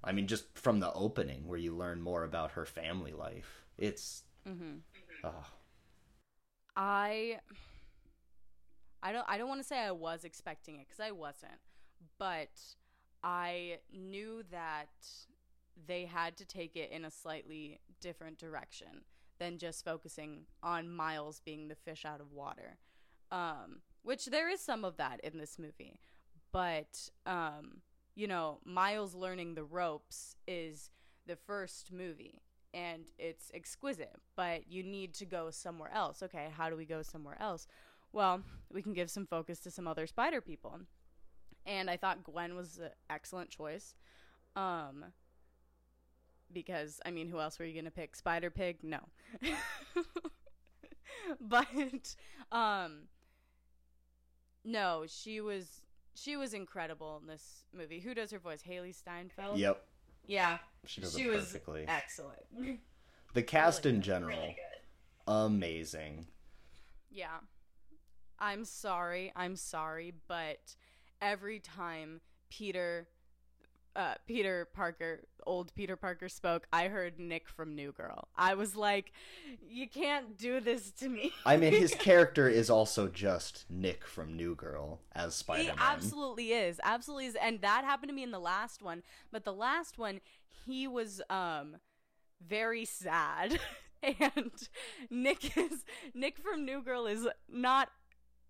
[0.04, 3.66] I mean just from the opening where you learn more about her family life.
[3.78, 4.78] It's Mm-hmm.
[5.26, 5.46] oh,
[6.76, 7.40] I
[9.04, 11.60] I don't I don't want to say I was expecting it cuz I wasn't.
[12.18, 12.60] But
[13.24, 14.90] I knew that
[15.88, 19.04] they had to take it in a slightly different direction
[19.40, 22.78] than just focusing on Miles being the fish out of water.
[23.32, 26.00] Um which there is some of that in this movie.
[26.52, 27.82] But um
[28.16, 30.90] you know, Miles learning the ropes is
[31.26, 32.42] the first movie
[32.74, 36.22] and it's exquisite, but you need to go somewhere else.
[36.24, 37.68] Okay, how do we go somewhere else?
[38.12, 40.82] Well, we can give some focus to some other spider people.
[41.70, 43.94] And I thought Gwen was an excellent choice.
[44.58, 45.06] Um
[46.52, 48.16] because I mean, who else were you going to pick?
[48.16, 48.80] Spider Pig?
[48.82, 48.98] No.
[51.40, 52.16] but
[52.52, 53.04] um
[54.66, 55.82] no, she was
[56.16, 58.00] she was incredible in this movie.
[58.00, 58.62] Who does her voice?
[58.68, 59.58] Hailee Steinfeld?
[59.60, 59.86] yep,
[60.26, 60.58] Yeah.
[60.86, 61.86] she does She it was perfectly.
[61.88, 62.80] excellent.
[63.34, 64.58] The cast really in general, Really
[65.28, 66.28] amazing.
[67.12, 67.38] Yeah.
[68.40, 69.32] I'm sorry.
[69.36, 70.76] I'm sorry, but
[71.22, 73.08] every time Peter
[73.96, 78.28] uh Peter Parker, old Peter Parker spoke, I heard Nick from New Girl.
[78.36, 79.12] I was like,
[79.68, 81.34] you can't do this to me.
[81.46, 85.74] I mean, his character is also just Nick from New Girl as Spider Man.
[85.78, 86.80] He absolutely is.
[86.84, 87.36] Absolutely is.
[87.42, 90.22] And that happened to me in the last one, but the last one
[90.66, 91.78] he was um
[92.46, 93.60] very sad.
[94.04, 94.52] and
[95.10, 97.90] Nick is Nick from New Girl is not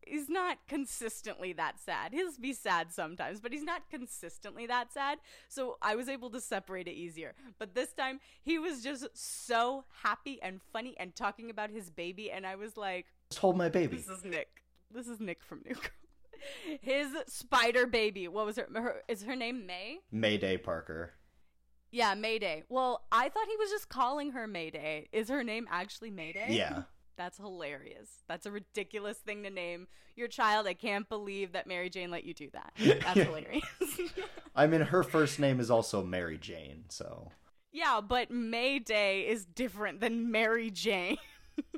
[0.05, 2.13] he's not consistently that sad.
[2.13, 5.19] He'll be sad sometimes, but he's not consistently that sad.
[5.47, 7.33] So I was able to separate it easier.
[7.57, 12.31] But this time he was just so happy and funny and talking about his baby
[12.31, 13.97] and I was like Just hold my baby.
[13.97, 14.63] this is Nick.
[14.91, 15.83] This is Nick from New Girl.
[16.81, 18.27] His spider baby.
[18.27, 19.01] What was her, her?
[19.07, 19.99] Is her name May?
[20.11, 21.13] Mayday Parker.
[21.91, 22.63] Yeah, Mayday.
[22.69, 25.09] Well, I thought he was just calling her Mayday.
[25.11, 26.47] Is her name actually Mayday?
[26.49, 26.83] Yeah.
[27.19, 28.07] That's hilarious.
[28.29, 30.67] That's a ridiculous thing to name your child.
[30.67, 32.71] I can't believe that Mary Jane let you do that.
[32.77, 33.65] That's hilarious.
[34.55, 37.29] I mean, her first name is also Mary Jane, so.
[37.73, 41.17] yeah, but Mayday is different than Mary Jane.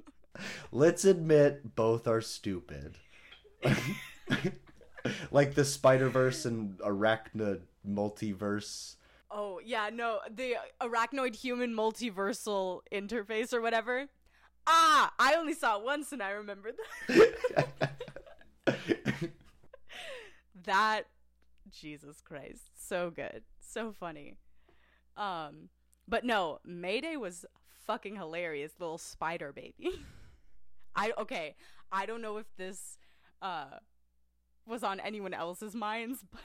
[0.72, 3.00] Let's admit both are stupid.
[5.32, 8.96] like the Spider Verse and Arachna multiverse.
[9.32, 14.08] Oh, yeah, no, the arachnoid human multiversal interface or whatever.
[14.68, 16.72] Ah, I only saw it once and I remember
[17.08, 17.92] that.
[20.66, 21.04] that
[21.72, 23.44] Jesus Christ, so good.
[23.60, 24.36] So funny.
[25.18, 25.70] Um,
[26.08, 27.46] but no, Mayday was
[27.86, 30.06] fucking hilarious, little spider baby.
[30.96, 31.56] I okay,
[31.92, 32.98] I don't know if this
[33.42, 33.80] uh
[34.68, 36.42] was on anyone else's minds, but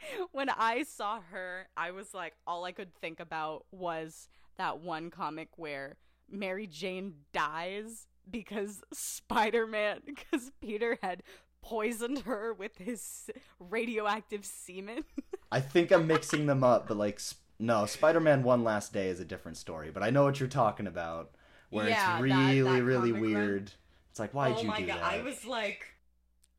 [0.32, 5.10] when I saw her, I was like, all I could think about was that one
[5.10, 5.96] comic where
[6.30, 11.22] Mary Jane dies because Spider Man, because Peter had
[11.62, 15.04] poisoned her with his radioactive semen.
[15.52, 17.20] I think I'm mixing them up, but like,
[17.58, 20.48] no, Spider Man One Last Day is a different story, but I know what you're
[20.48, 21.30] talking about,
[21.70, 23.32] where Yeah, it's really, that really comic run.
[23.32, 23.72] weird.
[24.10, 25.04] It's like, why'd oh you my do god, that?
[25.04, 25.86] I was like,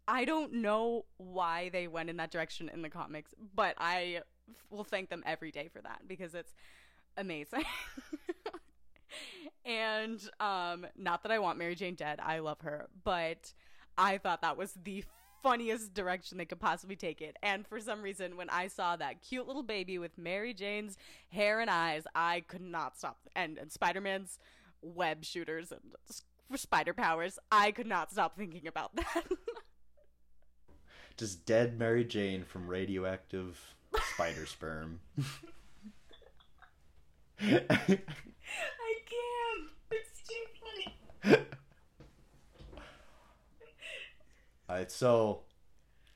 [0.08, 4.24] I don't know why they went in that direction in the comics, but I f-
[4.72, 6.54] will thank them every day for that because it's
[7.16, 7.64] amazing.
[9.66, 13.54] and um, not that I want Mary Jane dead, I love her, but
[13.98, 15.04] I thought that was the
[15.42, 17.38] funniest direction they could possibly take it.
[17.42, 20.98] And for some reason, when I saw that cute little baby with Mary Jane's
[21.30, 23.18] hair and eyes, I could not stop.
[23.36, 24.40] And, and Spider Man's
[24.82, 25.82] web shooters and
[26.58, 29.24] spider powers, I could not stop thinking about that.
[31.18, 33.60] Just dead Mary Jane from radioactive
[34.14, 35.02] spider sperm.
[37.42, 37.90] I can't.
[39.92, 41.46] It's too funny.
[44.70, 45.42] Alright, so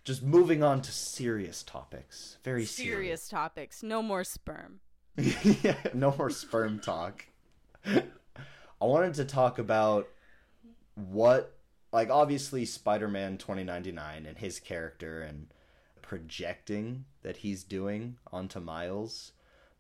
[0.04, 2.38] just moving on to serious topics.
[2.44, 3.82] Very Serious topics.
[3.82, 4.80] No more sperm.
[5.18, 7.26] yeah, no more sperm talk.
[7.86, 10.08] I wanted to talk about
[10.94, 11.58] what,
[11.92, 15.48] like, obviously Spider Man 2099 and his character and
[16.04, 19.32] projecting that he's doing onto Miles,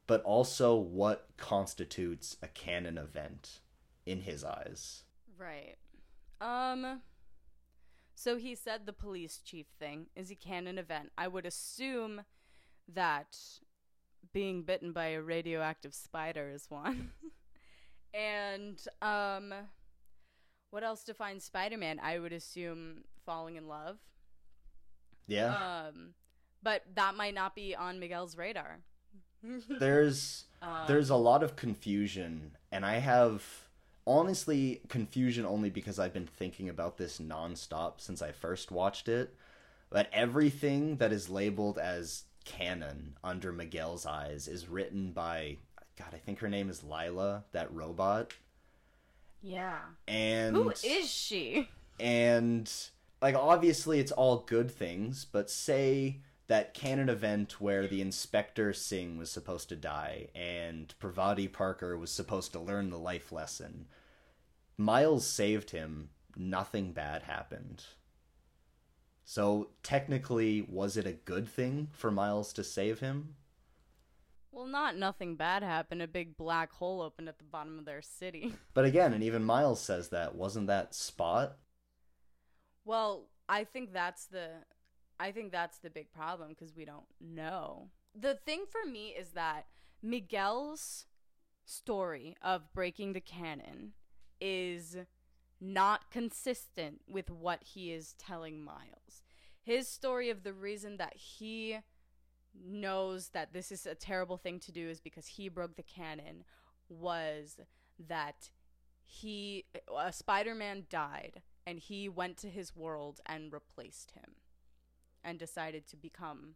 [0.07, 3.59] but also what constitutes a canon event
[4.05, 5.03] in his eyes.
[5.38, 5.75] Right.
[6.41, 7.01] Um
[8.15, 11.12] So he said the police chief thing is he canon event.
[11.17, 12.21] I would assume
[12.93, 13.38] that
[14.32, 17.12] being bitten by a radioactive spider is one.
[18.13, 19.54] and um
[20.69, 21.99] what else defines Spider-Man?
[22.02, 23.97] I would assume falling in love.
[25.28, 25.56] Yeah.
[25.88, 26.13] Um
[26.62, 28.80] but that might not be on Miguel's radar.
[29.80, 33.43] there's Um, there's a lot of confusion and i have
[34.05, 39.33] honestly confusion only because i've been thinking about this nonstop since i first watched it
[39.89, 45.55] but everything that is labeled as canon under miguel's eyes is written by
[45.97, 48.33] god i think her name is lyla that robot
[49.41, 49.77] Yeah.
[50.07, 51.69] and Who is she?
[51.99, 52.69] and
[53.21, 59.17] like obviously it's all good things but say that canon event where the inspector singh
[59.17, 63.88] was supposed to die and pravati parker was supposed to learn the life lesson
[64.77, 67.84] miles saved him nothing bad happened
[69.25, 73.36] so technically was it a good thing for miles to save him
[74.51, 76.01] Well, not nothing bad happened.
[76.01, 78.56] A big black hole opened at the bottom of their city.
[78.73, 81.58] but again and even miles says that wasn't that spot
[82.86, 84.49] Well, I think that's the
[85.19, 87.89] I think that's the big problem because we don't know.
[88.15, 89.65] The thing for me is that
[90.02, 91.06] Miguel's
[91.65, 93.93] story of breaking the canon
[94.41, 94.97] is
[95.62, 99.23] not consistent with what he is telling Miles.
[99.62, 101.78] His story of the reason that he
[102.54, 106.43] knows that this is a terrible thing to do is because he broke the canon
[106.89, 107.58] was
[108.08, 108.49] that
[109.06, 114.36] he a Spider-Man died and he went to his world and replaced him
[115.23, 116.55] and decided to become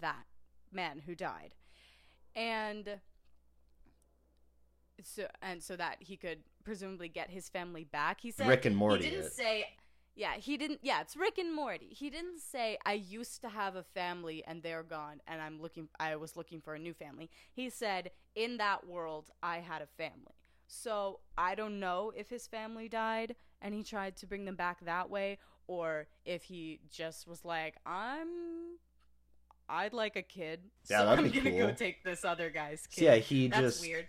[0.00, 0.24] that
[0.72, 1.54] man who died.
[2.34, 3.00] And
[5.02, 8.20] so and so that he could presumably get his family back.
[8.20, 9.32] He said Rick and Morty He didn't it.
[9.32, 9.66] say
[10.14, 11.88] yeah, he didn't yeah, it's Rick and Morty.
[11.90, 15.88] He didn't say I used to have a family and they're gone and I'm looking
[16.00, 17.30] I was looking for a new family.
[17.52, 20.34] He said in that world I had a family.
[20.66, 24.84] So I don't know if his family died and he tried to bring them back
[24.84, 28.78] that way or if he just was like, I'm
[29.68, 30.60] I'd like a kid.
[30.88, 33.00] Yeah, so I'm gonna go take this other guy's kid.
[33.00, 34.06] So yeah, he That's just weird.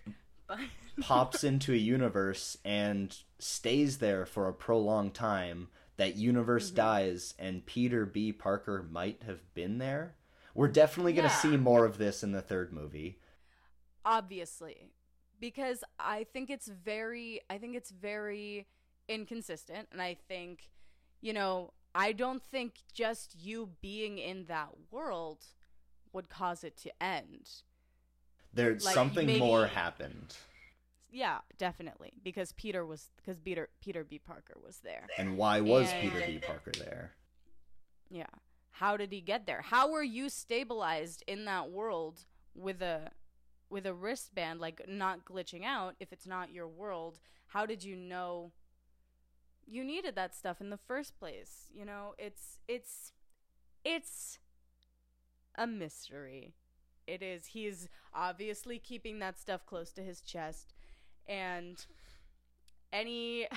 [0.48, 0.60] But
[1.02, 5.70] pops into a universe and stays there for a prolonged time.
[5.98, 6.76] That universe Mm-hmm.
[6.76, 8.32] dies, and Peter B.
[8.32, 10.13] Parker might have been there.
[10.54, 11.39] We're definitely going to Yeah.
[11.39, 13.20] see more of this in the third movie.
[14.06, 14.91] obviously
[15.39, 18.65] because i think it's very i think it's very
[19.10, 20.70] inconsistent and i think
[21.22, 25.46] you know i don't think just you being in that world
[26.14, 27.50] would cause it to end
[28.54, 30.36] There's Like, something maybe- more happened.
[31.10, 35.90] yeah definitely because peter was because peter peter b parker was there And why was
[35.92, 36.40] And- Peter B.
[36.40, 37.14] Parker there?
[38.10, 38.26] yeah
[38.72, 42.26] how did he get there how were you stabilized in that world
[42.56, 43.12] with a
[43.70, 47.96] with a wristband like not glitching out if it's not your world how did you
[47.96, 48.52] know
[49.68, 52.14] you needed that stuff in the first place you know?
[52.18, 53.14] It's it's
[53.86, 54.40] it's
[55.56, 56.54] a mystery.
[57.06, 57.48] It is.
[57.48, 60.74] He's obviously keeping that stuff close to his chest.
[61.28, 61.86] And
[62.92, 63.48] any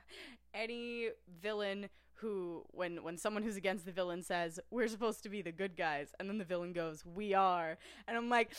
[0.54, 1.08] any
[1.40, 5.52] villain who when when someone who's against the villain says we're supposed to be the
[5.52, 7.78] good guys and then the villain goes we are
[8.08, 8.50] and i'm like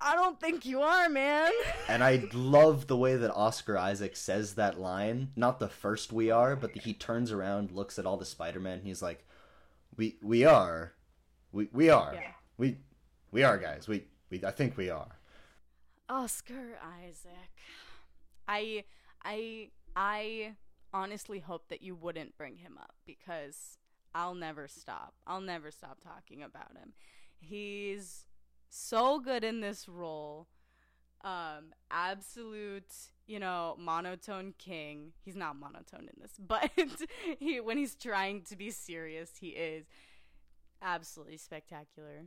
[0.00, 1.50] i don't think you are man
[1.88, 5.30] And I love the way that Oscar Isaac says that line.
[5.36, 9.00] Not the first "we are," but he turns around, looks at all the Spider-Man, he's
[9.02, 9.24] like,
[9.96, 10.92] "We we are,
[11.52, 12.32] we we are, Yeah.
[12.58, 12.78] we
[13.30, 13.86] we are guys.
[13.88, 15.12] We we I think we are."
[16.08, 17.50] oscar isaac
[18.46, 18.84] i
[19.24, 20.52] i i
[20.94, 23.78] honestly hope that you wouldn't bring him up because
[24.14, 26.92] i'll never stop i'll never stop talking about him
[27.40, 28.24] he's
[28.70, 30.48] so good in this role.
[31.24, 32.92] Um absolute
[33.26, 35.12] you know monotone king.
[35.24, 36.70] He's not monotone in this but
[37.38, 39.86] he when he's trying to be serious he is
[40.82, 42.26] absolutely spectacular.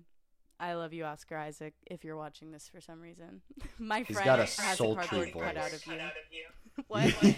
[0.60, 3.42] I love you oscar isaac if you're watching this for some reason.
[3.80, 5.64] My He's friend got a has sultry a cardboard cut voice.
[5.64, 5.92] out of you.
[5.94, 6.46] Cut out of you.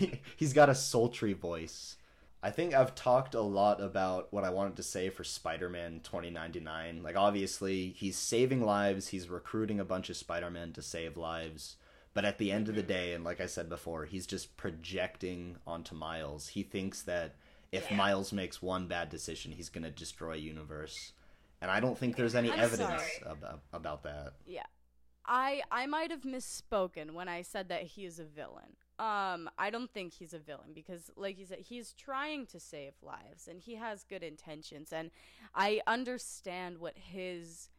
[0.09, 0.19] what?
[0.37, 1.97] He's got a sultry voice.
[2.43, 7.03] I think I've talked a lot about what I wanted to say for Spider-Man 2099.
[7.03, 11.75] Like obviously, he's saving lives, he's recruiting a bunch of Spider-Men to save lives,
[12.13, 15.57] but at the end of the day and like I said before, he's just projecting
[15.67, 16.49] onto Miles.
[16.49, 17.35] He thinks that
[17.71, 17.97] if Yeah.
[17.97, 21.13] Miles makes one bad decision, he's going to destroy universe.
[21.61, 24.33] And I don't think there's any I'm evidence about, about that.
[24.47, 24.65] Yeah.
[25.25, 28.75] I I might have misspoken when I said that he is a villain.
[29.01, 32.93] Um I don't think he's a villain because like you said he's trying to save
[33.01, 35.09] lives and he has good intentions and
[35.55, 37.69] I understand what his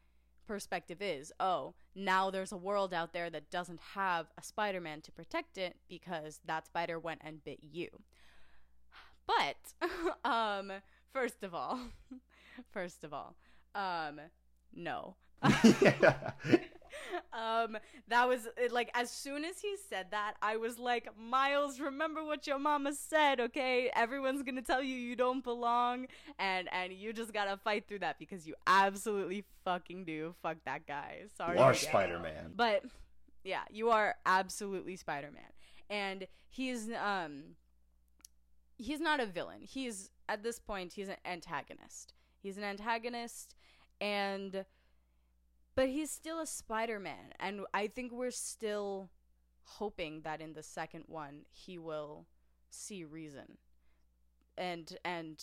[0.49, 1.33] perspective is.
[1.39, 5.77] Oh, now there's a world out there that doesn't have a Spider-Man to protect it
[5.89, 7.89] because that spider went and bit you.
[9.27, 9.89] But
[10.29, 10.73] um
[11.13, 11.79] first of all,
[12.73, 13.37] first of all,
[13.77, 14.21] um
[14.75, 15.15] no.
[17.33, 17.77] um
[18.09, 22.25] that was it, like as soon as he said that i was like miles remember
[22.25, 23.91] what your mama said okay?
[23.95, 26.07] Everyone's gonna tell you you don't belong
[26.39, 30.35] and and you just gotta fight through that because you absolutely fucking do.
[30.43, 31.23] Fuck that guy.
[31.37, 32.53] Sorry you are Spider Man.
[32.55, 32.85] but
[33.45, 35.53] yeah you are absolutely spider-man.
[35.91, 37.57] And he's um
[38.77, 39.61] he's not a villain.
[39.63, 42.15] He's at this point he's an antagonist.
[42.43, 43.55] He's an antagonist
[44.01, 44.65] and
[45.75, 49.11] but he's still a spider-man and i think we're still
[49.65, 52.27] hoping that in the second one he will
[52.71, 53.59] see reason
[54.59, 55.43] and and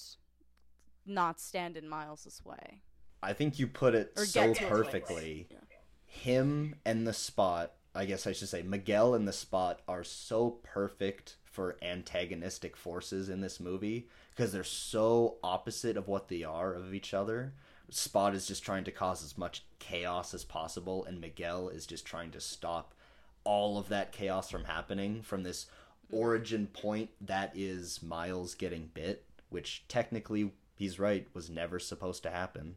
[1.05, 2.81] not stand in miles's way
[3.21, 4.69] I think you put it Or so get to a place.
[4.85, 5.47] perfectly.
[5.51, 5.57] Yeah.
[6.05, 10.51] Him and the spot, I guess I should say, Miguel and the spot are so
[10.63, 16.73] perfect for antagonistic forces in this movie because they're so opposite of what they are
[16.73, 17.55] of each other.
[17.89, 22.05] Spot is just trying to cause as much chaos as possible, and Miguel is just
[22.05, 22.93] trying to stop
[23.43, 25.65] all of that chaos from happening from this
[26.11, 32.29] origin point that is Miles getting bit, which technically, he's right, was never supposed to
[32.29, 32.75] happen.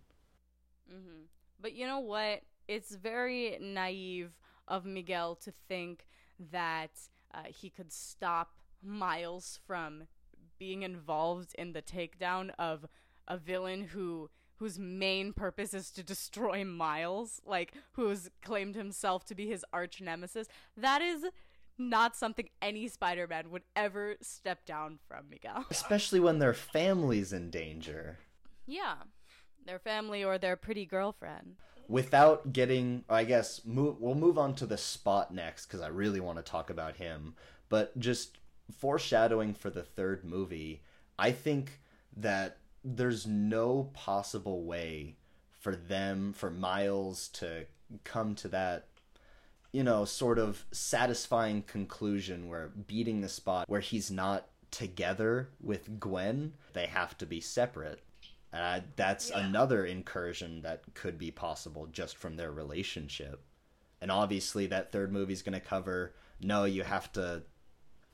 [0.90, 1.22] Mm-hmm.
[1.60, 2.42] But you know what?
[2.68, 4.38] It's very naive
[4.68, 6.06] of Miguel to think
[6.50, 6.90] that
[7.34, 8.52] uh, he could stop
[8.82, 10.04] Miles from
[10.58, 12.86] being involved in the takedown of
[13.28, 14.30] a villain who
[14.62, 20.00] whose main purpose is to destroy Miles, like who's claimed himself to be his arch
[20.00, 20.46] nemesis.
[20.76, 21.24] That is
[21.76, 25.66] not something any Spider-Man would ever step down from, Miguel.
[25.70, 28.18] Especially when their family's in danger.
[28.66, 28.94] yeah.
[29.64, 31.56] Their family or their pretty girlfriend.
[31.88, 36.18] Without getting, I guess, move, we'll move on to the spot next because I really
[36.20, 37.34] want to talk about him.
[37.68, 38.38] But just
[38.76, 40.82] foreshadowing for the third movie,
[41.18, 41.80] I think
[42.16, 45.16] that there's no possible way
[45.50, 47.66] for them, for Miles to
[48.04, 48.86] come to that
[49.72, 55.98] you know, sort of satisfying conclusion where beating the spot where he's not together with
[55.98, 58.00] Gwen, they have to be separate.
[58.52, 63.42] Uh, that's another incursion that could be possible just from their relationship.
[64.02, 66.14] And obviously, that third movie's going to cover
[66.44, 67.44] no, you have to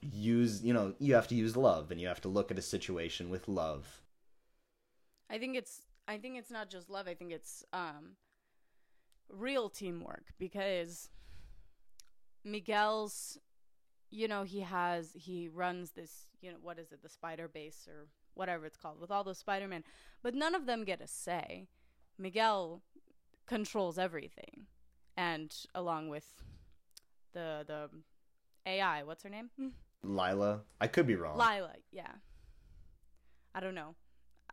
[0.01, 2.63] use, you know, you have to use love and you have to look at a
[2.63, 4.03] situation with love.
[5.31, 7.09] I think it's I think it's not just love.
[7.09, 8.17] I think it's um
[9.29, 11.11] real teamwork because
[12.45, 13.39] Miguel's
[14.11, 17.87] you know, he has he runs this, you know, what is it, the spider base
[17.89, 19.85] or whatever it's called with all those Spider-Man,
[20.23, 21.67] but none of them get a say.
[22.17, 22.83] Miguel
[23.47, 24.67] controls everything.
[25.17, 26.43] And along with
[27.33, 27.91] the the
[28.65, 29.51] AI, what's her name?
[30.03, 31.37] Lyla, I could be wrong.
[31.37, 32.13] Lyla, yeah.
[33.55, 33.97] I don't know.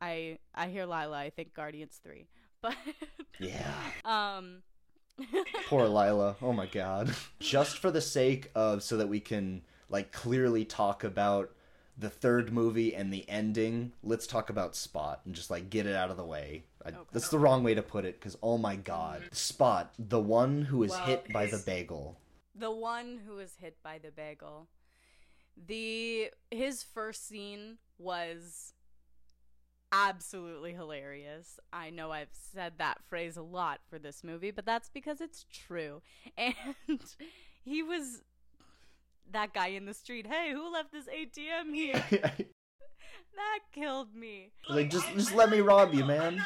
[0.01, 2.27] I I hear Lila, I think Guardians 3.
[2.61, 2.75] But
[3.39, 3.73] yeah.
[4.05, 4.63] um
[5.67, 6.35] Poor Lila.
[6.41, 7.15] Oh my god.
[7.39, 11.51] Just for the sake of so that we can like clearly talk about
[11.97, 15.95] the third movie and the ending, let's talk about Spot and just like get it
[15.95, 16.63] out of the way.
[16.85, 16.97] I, Okay.
[17.13, 19.23] That's the wrong way to put it because oh my god.
[19.31, 22.19] Spot, the one who is Well, hit by the bagel.
[22.53, 24.67] the one who was hit by the bagel.
[25.67, 28.73] The his first scene was
[30.03, 31.59] absolutely hilarious.
[31.71, 35.45] I know I've said that phrase a lot for this movie, but that's because it's
[35.51, 36.01] true.
[36.37, 36.55] And
[37.63, 38.21] he was
[39.31, 40.27] that guy in the street.
[40.27, 42.03] Hey, who left this ATM here?
[42.11, 44.51] that killed me.
[44.69, 46.43] like just just let me rob you, man.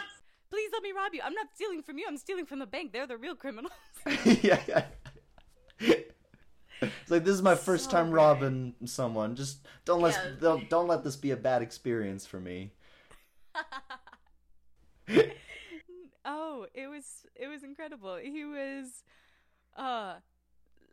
[0.50, 1.22] Please let me rob you.
[1.24, 2.06] I'm not stealing from you.
[2.08, 2.92] I'm stealing from the bank.
[2.94, 3.74] They're the real criminals.
[4.42, 4.86] yeah, yeah.
[6.82, 8.22] It's like this is my first So time great.
[8.22, 9.36] robbing someone.
[9.36, 10.32] Just don't let Yeah.
[10.40, 12.72] don't, don't let this be a bad experience for me.
[16.26, 18.18] oh, it was it was incredible.
[18.18, 19.04] He was
[19.78, 20.16] uh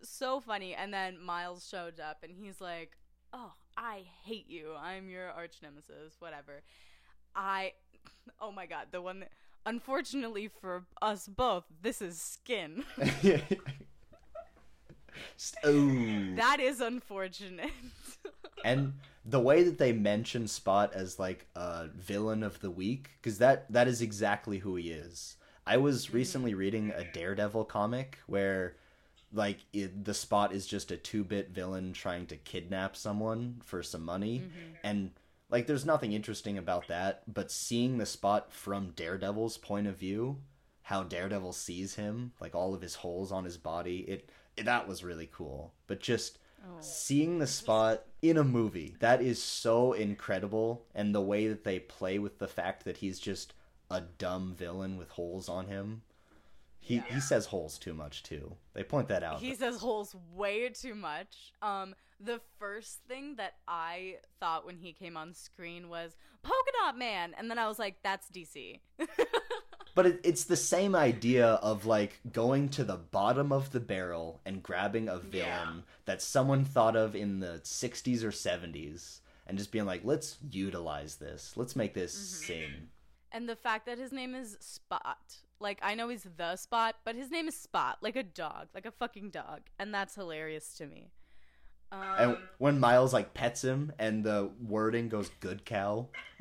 [0.03, 2.97] so funny and then Miles showed up and he's like,
[3.33, 4.75] "Oh, I hate you.
[4.81, 6.63] I'm your arch nemesis, whatever."
[7.35, 7.73] I
[8.41, 9.31] Oh my god, the one that
[9.65, 12.85] unfortunately for us both, this is skin.
[15.65, 16.35] oh.
[16.37, 17.71] that is unfortunate.
[18.65, 18.95] and
[19.29, 23.71] the way that they mention Spot as like a villain of the week, because that
[23.73, 25.37] that is exactly who he is.
[25.67, 26.17] I was mm-hmm.
[26.17, 28.77] recently reading a Daredevil comic where
[29.33, 34.05] like it, the spot is just a two-bit villain trying to kidnap someone for some
[34.05, 34.39] money.
[34.39, 34.73] Mm-hmm.
[34.85, 35.11] And
[35.51, 40.39] like there's nothing interesting about that but seeing the spot from daredevil's point of view
[40.83, 44.29] how daredevil sees him like all of his holes on his body it
[44.65, 45.73] that was really cool.
[45.87, 46.77] But just Oh.
[46.81, 51.79] seeing the spot in a movie that is so incredible and the way that they
[51.79, 53.53] play with the fact that he's just
[53.91, 56.03] a dumb villain with holes on him
[56.81, 60.69] he he says holes too much too they point that out He says holes way
[60.69, 61.53] too much.
[61.63, 66.97] Um, the first thing that I thought when he came on screen was Polka Dot
[66.99, 68.81] Man, and then I was like, "That's DC."
[69.97, 74.41] but it, it's the same idea of like going to the bottom of the barrel
[74.47, 75.81] and grabbing a villain Yeah.
[76.05, 79.19] that someone thought of in the 60s or 70s
[79.49, 82.89] and just being like let's utilize this let's make this sing
[83.33, 85.19] and the fact that his name is Spot.
[85.59, 88.87] Like I know he's the Spot, but his name is Spot, like a dog, like
[88.87, 91.11] a fucking dog, and that's hilarious to me.
[91.93, 96.09] Um, And when Miles like pets him and the wording goes "good cow,"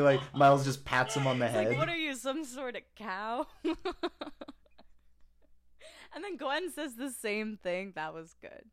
[0.00, 1.68] like Miles just pats him on the it's head.
[1.68, 3.46] like, what are you, some sort of cow?
[3.64, 3.74] and
[6.22, 7.92] then Gwen says the same thing.
[7.94, 8.64] That was good.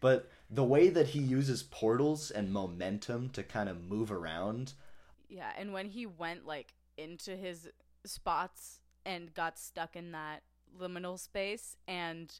[0.00, 4.74] but the way that he uses portals and momentum to kind of move around,
[5.28, 7.68] Yeah, and when he went like into his
[8.04, 10.42] spots and got stuck in that
[10.78, 12.32] liminal space and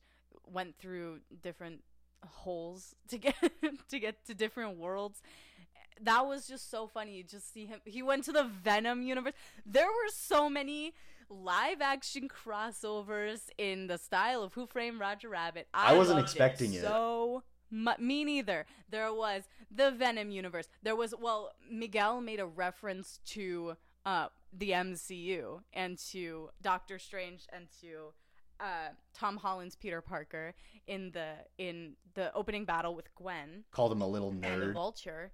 [0.47, 1.83] went through different
[2.25, 3.35] holes to get
[3.89, 5.21] to get to different worlds
[6.01, 9.33] that was just so funny you just see him he went to the venom universe
[9.67, 10.93] there were so many
[11.29, 16.73] live action crossovers in the style of who framed roger rabbit i, I wasn't expecting
[16.75, 16.83] it.
[16.83, 22.47] so mu- me neither there was the venom universe there was well miguel made a
[22.47, 28.13] reference to uh the mcu and to doctor strange and to
[28.61, 30.55] uh, Tom Holland's Peter Parker
[30.87, 34.45] in the in the opening battle with Gwen called him a little nerd.
[34.53, 34.73] and the.
[34.73, 35.33] Vulture.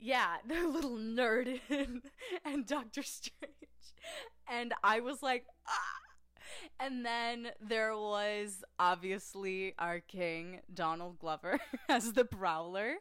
[0.00, 2.02] Yeah, the little nerd in,
[2.44, 3.52] and Doctor Strange,
[4.48, 5.72] and I was like, ah!
[6.78, 12.94] And then there was obviously our king Donald Glover as the Prowler,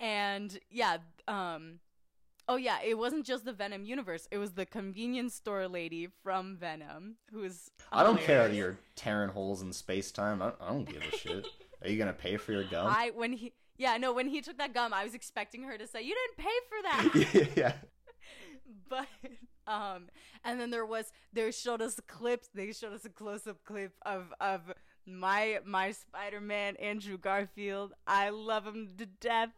[0.00, 1.80] and yeah, um.
[2.48, 4.26] Oh yeah, it wasn't just the Venom universe.
[4.32, 9.30] It was the convenience store lady from Venom, who's I don't care that you're tearing
[9.30, 10.42] holes in space time.
[10.42, 11.46] I, I don't give a shit.
[11.82, 12.88] Are you gonna pay for your gum?
[12.88, 15.86] I when he yeah no when he took that gum, I was expecting her to
[15.86, 17.72] say you didn't pay for that, yeah.
[18.88, 19.06] but
[19.66, 20.08] um
[20.44, 22.48] and then there was they showed us clips.
[22.54, 24.72] They showed us a close up clip of of
[25.06, 27.92] my my Spider Man Andrew Garfield.
[28.06, 29.50] I love him to death.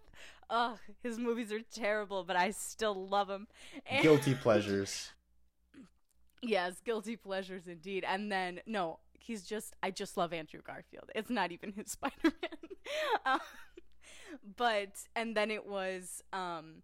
[0.50, 3.46] Ugh, his movies are terrible, but I still love him.
[3.86, 5.10] And- Guilty pleasures.
[6.42, 8.04] Yes, guilty pleasures indeed.
[8.06, 11.10] And then no, he's just I just love Andrew Garfield.
[11.14, 12.32] It's not even his Spider-Man.
[13.24, 13.40] um,
[14.56, 16.82] but and then it was um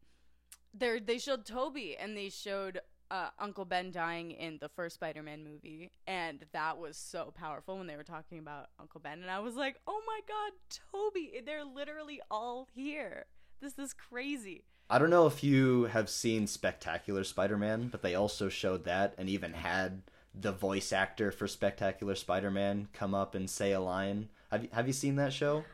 [0.75, 2.81] there they showed Tobey and they showed
[3.11, 7.89] uh, Uncle Ben dying in the first Spider-Man movie and that was so powerful when
[7.89, 10.53] they were talking about Uncle Ben and I was like, "Oh my god,
[10.93, 13.25] Tobey, they're literally all here.
[13.61, 18.49] This is crazy." I don't know if you have seen Spectacular Spider-Man, but they also
[18.49, 20.03] showed that and even had
[20.35, 24.29] the voice actor for Spectacular Spider-Man come up and say a line.
[24.51, 25.65] Have you, have you seen that show?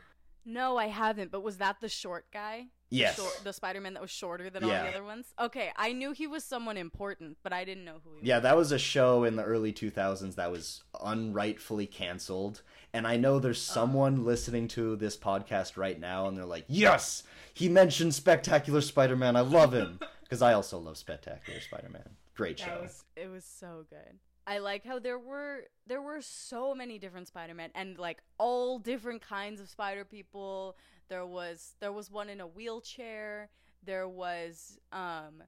[0.47, 1.29] No, I haven't.
[1.29, 2.67] But was that the short guy?
[2.89, 3.17] The Yes.
[3.17, 5.33] short- the Spider-Man that was shorter than all the other ones.
[5.37, 8.23] Okay, I knew he was someone important, but I didn't know who he was.
[8.23, 12.61] Yeah, that was a show in the early 2000s that was unrightfully canceled.
[12.93, 13.73] And I know there's oh.
[13.73, 17.23] someone listening to this podcast right now and they're like, "Yes,
[17.53, 19.35] he mentioned Spectacular Spider-Man.
[19.35, 22.15] I love him." Cuz I also love Spectacular Spider-Man.
[22.35, 22.65] Great was.
[22.65, 22.81] show.
[22.81, 24.19] Was it was so good.
[24.47, 29.21] I like how there were there were so many different Spider-Man and like all different
[29.21, 30.77] kinds of Spider people.
[31.09, 33.49] There was there was one in a wheelchair.
[33.83, 35.43] There was um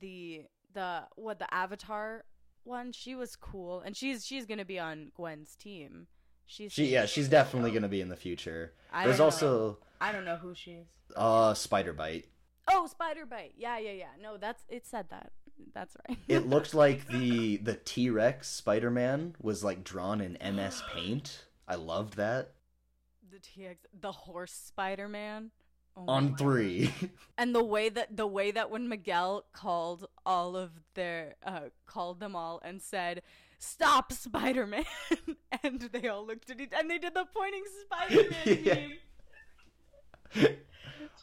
[0.00, 2.24] the the what the Avatar
[2.62, 2.92] one.
[2.92, 6.06] She was cool, and she's she's gonna be on Gwen's team.
[6.46, 8.74] She's She yeah, she's definitely going to be in the future.
[8.92, 10.86] I There's also I don't know who she is.
[11.16, 12.24] uh Spider-Byte.
[12.70, 13.52] Oh, Spider-Byte.
[13.56, 14.10] Yeah, yeah, yeah.
[14.22, 15.32] No, that's it said that.
[15.74, 16.18] That's right.
[16.28, 21.44] It looked like the the T-Rex Spider-Man was like drawn in MS Paint.
[21.66, 22.52] I loved that.
[23.30, 25.50] the T Rex, the horse Spider Man.
[25.96, 26.92] Oh On 3.
[27.38, 32.18] And the way that the way that when Miguel called all of their uh called
[32.20, 33.22] them all and said,
[33.60, 34.84] Stop Spider Man
[35.62, 38.58] and they all looked at each and they did the pointing Spider Man
[40.34, 40.48] Yeah.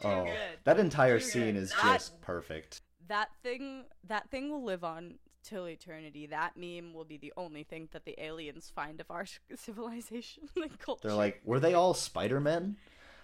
[0.03, 0.59] oh, good.
[0.63, 1.63] that entire Too scene good.
[1.63, 2.81] is just perfect.
[3.11, 6.27] That thing that thing will live on till eternity.
[6.27, 10.79] That meme will be the only thing that the aliens find of our civilization and
[10.79, 11.09] culture.
[11.09, 12.77] They're like, were they all Spider Men?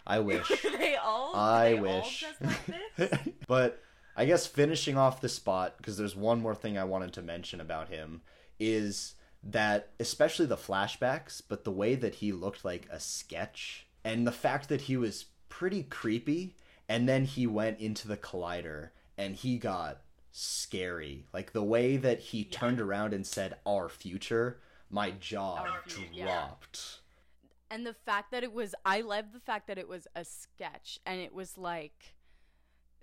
[0.05, 0.49] I wish.
[0.61, 1.33] they all.
[1.33, 2.19] I they all wish.
[2.19, 3.19] dress like this?
[3.47, 3.81] but
[4.17, 7.61] I guess finishing off the spot, because there's one more thing I wanted to mention
[7.61, 8.21] about him,
[8.59, 14.27] is that especially the flashbacks, but the way that he looked like a sketch, and
[14.27, 16.55] the fact that he was pretty creepy,
[16.89, 20.01] and then he went into the collider and he got
[20.31, 21.25] scary.
[21.33, 24.59] Like the way that he turned around and said, Our future,
[24.89, 26.25] my jaw Our future, yeah.
[26.25, 26.99] dropped.
[27.69, 30.99] and the fact that it was i love the fact that it was a sketch
[31.05, 32.13] and it was like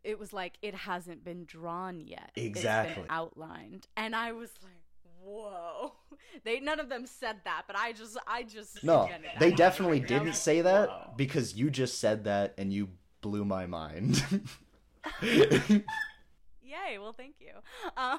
[0.02, 3.02] it was like it hasn't been drawn yet it's Exactly.
[3.02, 4.72] been outlined and i was like
[5.22, 5.92] whoa
[6.44, 9.06] they none of them said that but i just i just No,
[9.38, 11.10] they definitely didn't say that Whoa.
[11.16, 12.88] because you just said that and you
[13.20, 14.22] blew my mind.
[15.22, 16.98] Yay!
[16.98, 17.52] Well, thank you.
[17.96, 18.18] Um,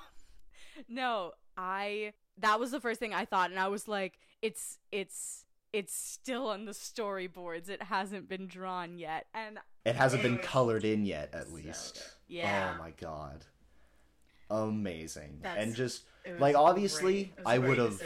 [0.88, 5.46] no, I that was the first thing I thought, and I was like, it's it's
[5.74, 7.70] it's still on the storyboards.
[7.70, 12.04] It hasn't been drawn yet, and it hasn't been colored in yet, at least.
[12.28, 13.46] yeah, Oh my god.
[14.50, 15.40] Amazing.
[15.42, 16.04] That's- and just
[16.40, 17.34] like obviously great.
[17.38, 18.02] It was a I would have.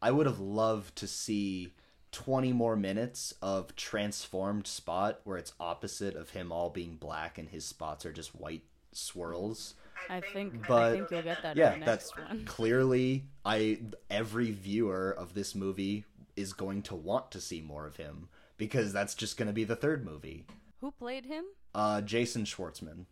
[0.00, 1.72] I would have loved to see
[2.12, 7.48] 20 more minutes of transformed spot where it's opposite of him all being black and
[7.48, 9.74] his spots are just white swirls.
[10.10, 11.56] I think But- I think you'll get that.
[11.56, 12.44] yeah, in the that's one.
[12.46, 16.04] clearly I every viewer of this movie
[16.36, 19.64] is going to want to see more of him because that's just going to be
[19.64, 20.44] the third movie.
[20.80, 21.44] Who played him?
[21.74, 23.06] Uh Jason Schwartzman.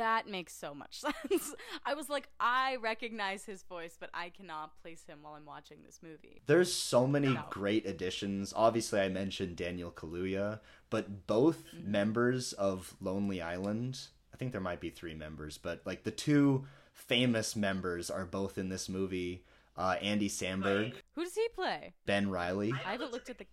[0.00, 1.54] That makes so much sense.
[1.84, 5.78] I was like, I recognize his voice, but I cannot place him while I'm watching
[5.84, 6.40] this movie.
[6.46, 7.44] There's so many No.
[7.50, 8.54] great additions.
[8.56, 11.92] Obviously I mentioned Daniel Kaluuya, but both Mm-hmm.
[11.92, 13.98] members of Lonely Island,
[14.32, 18.56] I think there might be 3 members, but like the two famous members are both
[18.56, 19.44] in this movie.
[19.76, 21.92] Uh, Andy Samberg, Who does he play?
[22.06, 22.72] Ben Reilly.
[22.86, 23.46] I haven't looked at the.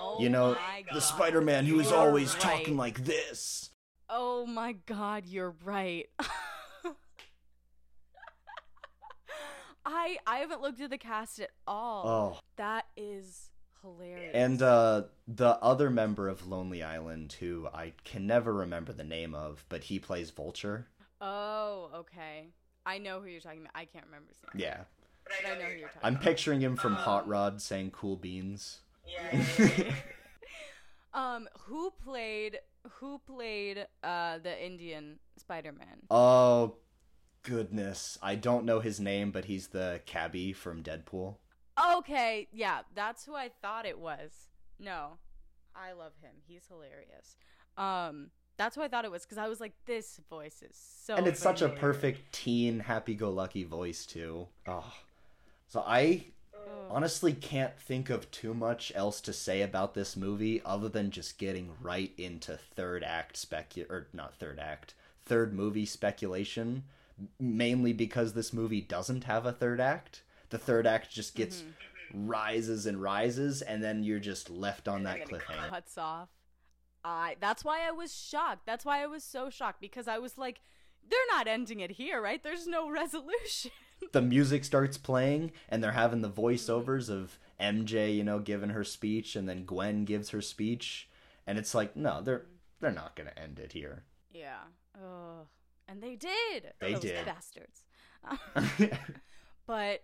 [0.00, 0.56] Oh You know,
[0.92, 2.40] the Spider-Man who is always right.
[2.42, 3.70] talking like this.
[4.08, 6.06] Oh my god, you're right.
[9.84, 12.08] I I haven't looked at the cast at all.
[12.08, 13.50] Oh, That is
[13.82, 14.32] hilarious.
[14.34, 19.34] and uh, the other member of Lonely Island, who I can never remember the name
[19.34, 20.88] of, but he plays Vulture.
[21.20, 22.48] oh, okay.
[22.84, 23.72] I know who you're talking about.
[23.74, 24.62] I can't remember his name.
[24.64, 24.82] Yeah,
[25.24, 26.24] But I know who you're talking I'm about.
[26.24, 29.44] picturing him from Hot Rod saying "Cool Beans." Yeah.
[31.14, 32.58] Um, who played
[32.98, 36.02] who played uh the Indian Spider-Man?
[36.10, 36.76] Oh,
[37.42, 41.36] goodness, I don't know his name, but he's the cabbie from Deadpool.
[41.96, 44.32] Okay, yeah, that's who I thought it was.
[44.78, 45.18] No,
[45.74, 46.32] I love him.
[46.46, 47.36] He's hilarious.
[47.76, 51.14] Um, that's who I thought it was because I was like, this voice is so.
[51.14, 54.48] and it's such a perfect teen, happy-go-lucky voice too.
[54.66, 54.92] Oh,
[55.68, 56.26] so I.
[56.90, 61.38] honestly can't think of too much else to say about this movie other than just
[61.38, 64.94] getting right into third act specu or not third act,
[65.24, 66.84] third movie speculation.
[67.40, 70.22] Mainly because this movie doesn't have a third act.
[70.50, 71.62] The third act just gets
[72.12, 72.28] Mm-hmm.
[72.28, 75.68] rises and rises, and then you're just left on that cliffhanger.
[75.70, 76.28] cuts off.
[77.04, 77.36] I.
[77.40, 78.64] That's why I was shocked.
[78.66, 80.60] That's why I was so shocked because I was like,
[81.08, 82.42] they're not ending it here, right?
[82.42, 83.70] There's no resolution.
[84.12, 88.84] The music starts playing and they're having the voiceovers of MJ, you know, giving her
[88.84, 91.08] speech and then Gwen gives her speech
[91.46, 92.46] and it's like, no, they're
[92.80, 94.04] they're not going to end it here.
[94.32, 94.64] yeah.
[94.94, 95.46] Ugh.
[95.88, 96.72] And they did.
[96.80, 97.24] They Those did.
[97.26, 97.84] Bastards.
[99.66, 100.02] but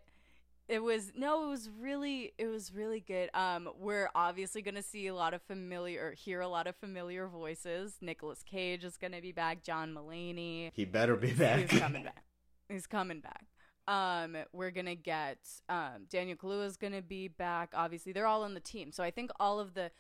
[0.68, 5.08] it was no it was really it was really good um we're obviously gonna see
[5.08, 9.32] a lot of familiar hear a lot of familiar voices Nicolas cage is gonna be
[9.32, 10.70] back john Mulaney.
[10.72, 11.58] he better be back.
[11.70, 12.22] he's coming back
[12.68, 13.46] he's coming back
[13.88, 18.54] um we're gonna get um daniel Kaluuya is gonna be back obviously they're all on
[18.54, 19.90] the team so i think all of the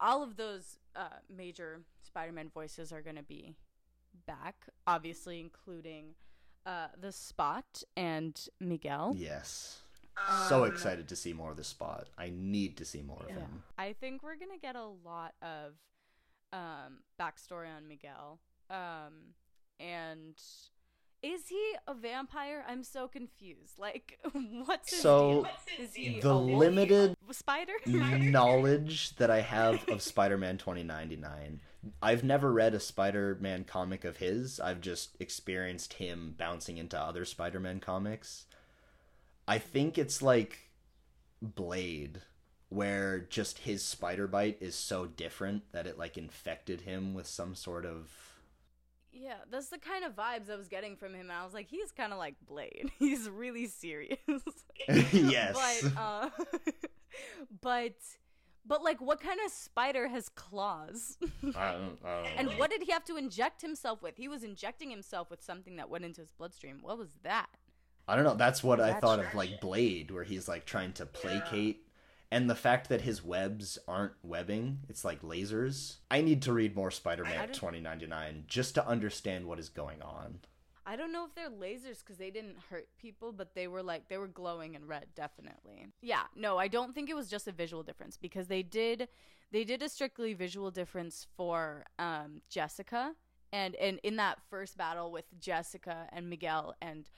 [0.00, 3.54] all of those uh major spider-man voices are gonna be
[4.26, 6.14] back obviously including
[6.64, 9.82] uh the spot and miguel yes.
[10.48, 12.08] So Um, excited to see more of the spot.
[12.18, 13.62] I need to see more of him.
[13.78, 15.74] I think we're gonna get a lot of
[16.52, 18.38] um, backstory on Miguel.
[18.68, 19.34] Um,
[19.78, 20.34] and
[21.22, 22.64] is he a vampire?
[22.68, 23.78] I'm so confused.
[23.78, 24.18] Like,
[24.64, 25.42] what's his So, deal?
[25.42, 26.20] What's his deal?
[26.20, 27.72] The a limited spider?
[27.86, 31.60] knowledge that I have of Spider-Man 2099.
[32.02, 34.60] I've never read a Spider-Man comic of his.
[34.60, 38.46] I've just experienced him bouncing into other Spider-Man comics.
[39.48, 40.70] I think it's like
[41.42, 42.22] Blade
[42.70, 47.54] where just his spider bite is so different that it like infected him with some
[47.54, 48.29] sort of
[49.20, 51.22] Yeah, that's the kind of vibes I was getting from him.
[51.22, 52.90] And I was like, he's kind of like Blade.
[52.98, 54.18] He's really serious.
[55.12, 55.82] yes.
[55.82, 56.30] but uh,
[57.60, 57.96] but
[58.64, 61.18] but like, what kind of spider has claws?
[61.54, 62.54] I don't, I don't and know.
[62.54, 64.16] what did he have to inject himself with?
[64.16, 66.78] He was injecting himself with something that went into his bloodstream.
[66.80, 67.48] What was that?
[68.08, 68.34] I don't know.
[68.34, 71.86] That's what I That's thought of like Blade, where he's like trying to placate.
[72.32, 75.96] And the fact that his webs aren't webbing, it's like lasers.
[76.10, 80.38] I need to read more Spider-Man 2099 just to understand what is going on.
[80.86, 84.08] I don't know if they're lasers because they didn't hurt people, but they were like
[84.08, 85.86] they were glowing in red, definitely.
[86.00, 89.08] Yeah, no, I don't think it was just a visual difference because they did
[89.52, 93.14] they did a strictly visual difference for um, Jessica,
[93.52, 97.08] and and in that first battle with Jessica and Miguel and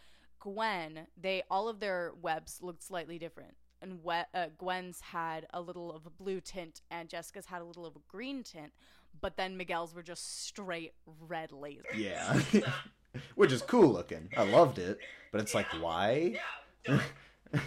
[0.40, 3.54] Gwen, they all of their webs looked slightly different.
[3.82, 7.64] And we- uh, Gwen's had a little of a blue tint, and Jessica's had a
[7.64, 8.72] little of a green tint.
[9.20, 10.94] But then Miguel's were just straight
[11.28, 11.82] red lasers.
[11.94, 12.40] Yeah.
[13.34, 14.30] Which is cool looking.
[14.36, 14.98] I loved it.
[15.32, 16.38] But it's like, why?
[16.86, 17.00] Yeah.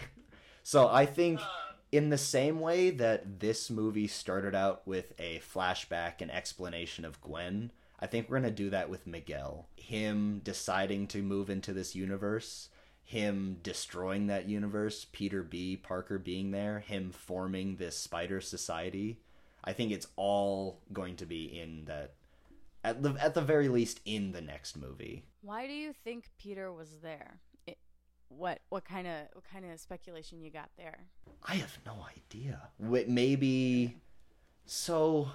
[0.67, 1.39] So I think
[1.91, 7.21] in the same way that this movie started out with a flashback and explanation of
[7.21, 9.67] Gwen, I think we're going to do that with Miguel.
[9.75, 12.69] Him deciding to move into this universe,
[13.05, 15.77] him destroying that universe, Peter B.
[15.77, 19.19] Parker being there, him forming this spider society.
[19.63, 22.15] I think it's all going to be in that
[22.83, 25.23] at the at the very least in the next movie.
[25.41, 27.39] Why do you think Peter was there?
[27.67, 27.77] It,
[28.29, 31.05] what what kind of what kind of speculation you got there?
[31.43, 32.69] I have no idea.
[32.79, 33.97] Maybe.
[34.65, 35.29] So,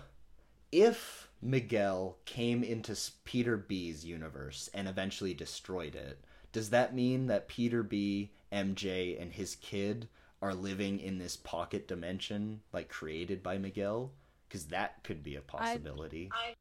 [0.72, 6.18] if Miguel came into Peter B's universe and eventually destroyed it,
[6.52, 10.08] does that mean that Peter B, MJ, and his kid
[10.42, 14.12] are living in this pocket dimension, like created by Miguel?
[14.48, 16.30] Because that could be a possibility.
[16.32, 16.54] I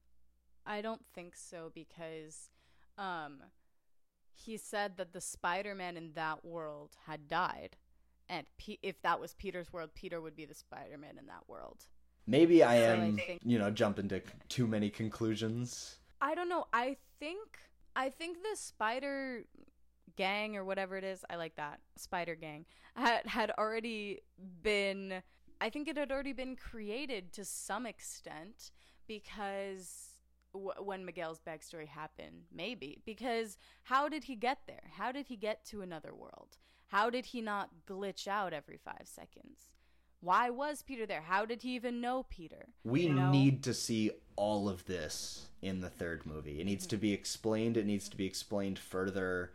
[0.66, 2.50] I don't think so because
[2.98, 3.40] um
[4.36, 7.76] he said that the Spider-Man in that world had died.
[8.30, 11.88] And P- if that was Peter's world, Peter would be the Spider-Man in that world.
[12.28, 15.96] Maybe I So I am, think- you know, jumping to too many conclusions.
[16.22, 16.68] I don't know.
[16.72, 17.40] I think
[17.96, 19.46] I think the Spider
[20.20, 21.80] gang or whatever it is, I like that.
[21.96, 22.66] Spider gang
[22.96, 24.20] had had already
[24.62, 25.24] been
[25.62, 28.72] I think it had already been created to some extent
[29.08, 29.88] because
[30.54, 34.86] w- when Miguel's backstory happened, maybe because how did he get there?
[35.00, 36.52] How did he get to another world?
[36.88, 39.58] How did he not glitch out every 5 seconds?
[40.22, 41.22] Why was Peter there?
[41.22, 42.64] How did he even know Peter?
[42.84, 43.32] We You know?
[43.32, 46.60] need to see all of this in the third movie.
[46.62, 47.78] It needs to be explained.
[47.78, 49.54] It needs to be explained further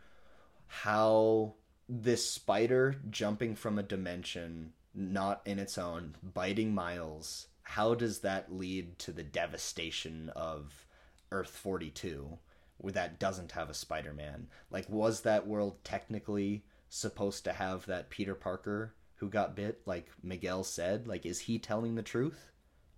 [0.67, 1.55] how
[1.87, 8.51] this spider jumping from a dimension not in its own, biting Miles, how does that
[8.53, 10.85] lead to the devastation of
[11.31, 12.39] Earth 42
[12.77, 14.47] where that doesn't have a Spider-Man?
[14.69, 20.07] Like was that world technically supposed to have that Peter Parker who got bit like
[20.23, 21.07] Miguel said?
[21.07, 22.51] Like is he telling the truth?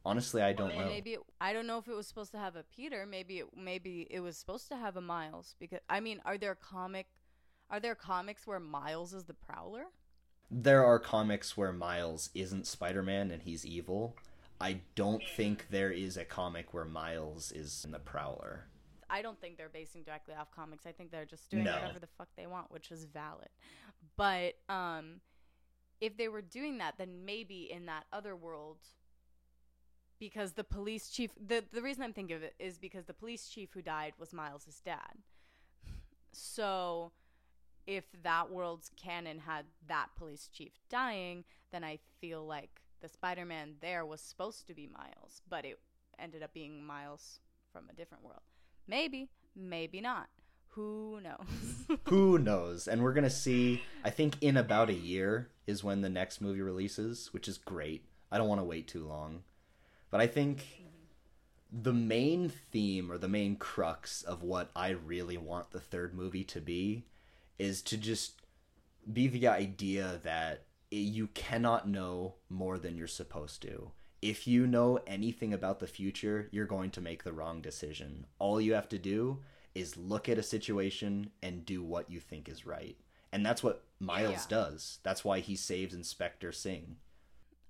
[0.05, 0.85] Honestly, I don't Or know.
[0.85, 3.05] maybe it, I don't know if it was supposed to have a Peter.
[3.05, 6.55] Maybe it, maybe it was supposed to have a Miles because I mean, are there
[6.55, 7.07] comic
[7.69, 9.85] are there comics where Miles is the Prowler?
[10.49, 14.15] There are comics where Miles isn't Spider-Man and he's evil.
[14.61, 18.65] I don't think there is a comic where Miles is in the Prowler.
[19.09, 20.85] I don't think they're basing directly off comics.
[20.85, 21.73] I think they're just doing No.
[21.73, 23.49] whatever the fuck they want, which is valid.
[24.15, 25.21] But um
[25.99, 28.77] if they were doing that, then maybe in that other world
[30.19, 33.47] because the police chief the the reason I'm thinking of it is because the police
[33.49, 35.17] chief who died was Miles's dad.
[36.31, 37.11] So
[37.87, 43.75] if that world's canon had that police chief dying, then I feel like the Spider-Man
[43.81, 45.79] there was supposed to be Miles, but it
[46.19, 47.39] ended up being Miles
[47.71, 48.41] from a different world.
[48.87, 50.27] Maybe, maybe not.
[50.69, 51.97] Who knows?
[52.03, 52.87] Who knows?
[52.87, 56.41] And we're going to see, I think in about a year is when the next
[56.41, 58.05] movie releases, which is great.
[58.31, 59.43] I don't want to wait too long.
[60.11, 60.65] But I think
[61.71, 66.43] the main theme or the main crux of what I really want the third movie
[66.45, 67.05] to be
[67.59, 68.41] is to just
[69.11, 73.91] be the idea that you cannot know more than you're supposed to.
[74.21, 78.25] If you know anything about the future, you're going to make the wrong decision.
[78.39, 79.43] All you have to do
[79.75, 82.97] is look at a situation and do what you think is right.
[83.31, 84.49] And that's what Miles Yeah.
[84.49, 84.99] does.
[85.03, 86.97] That's why he saves Inspector Singh.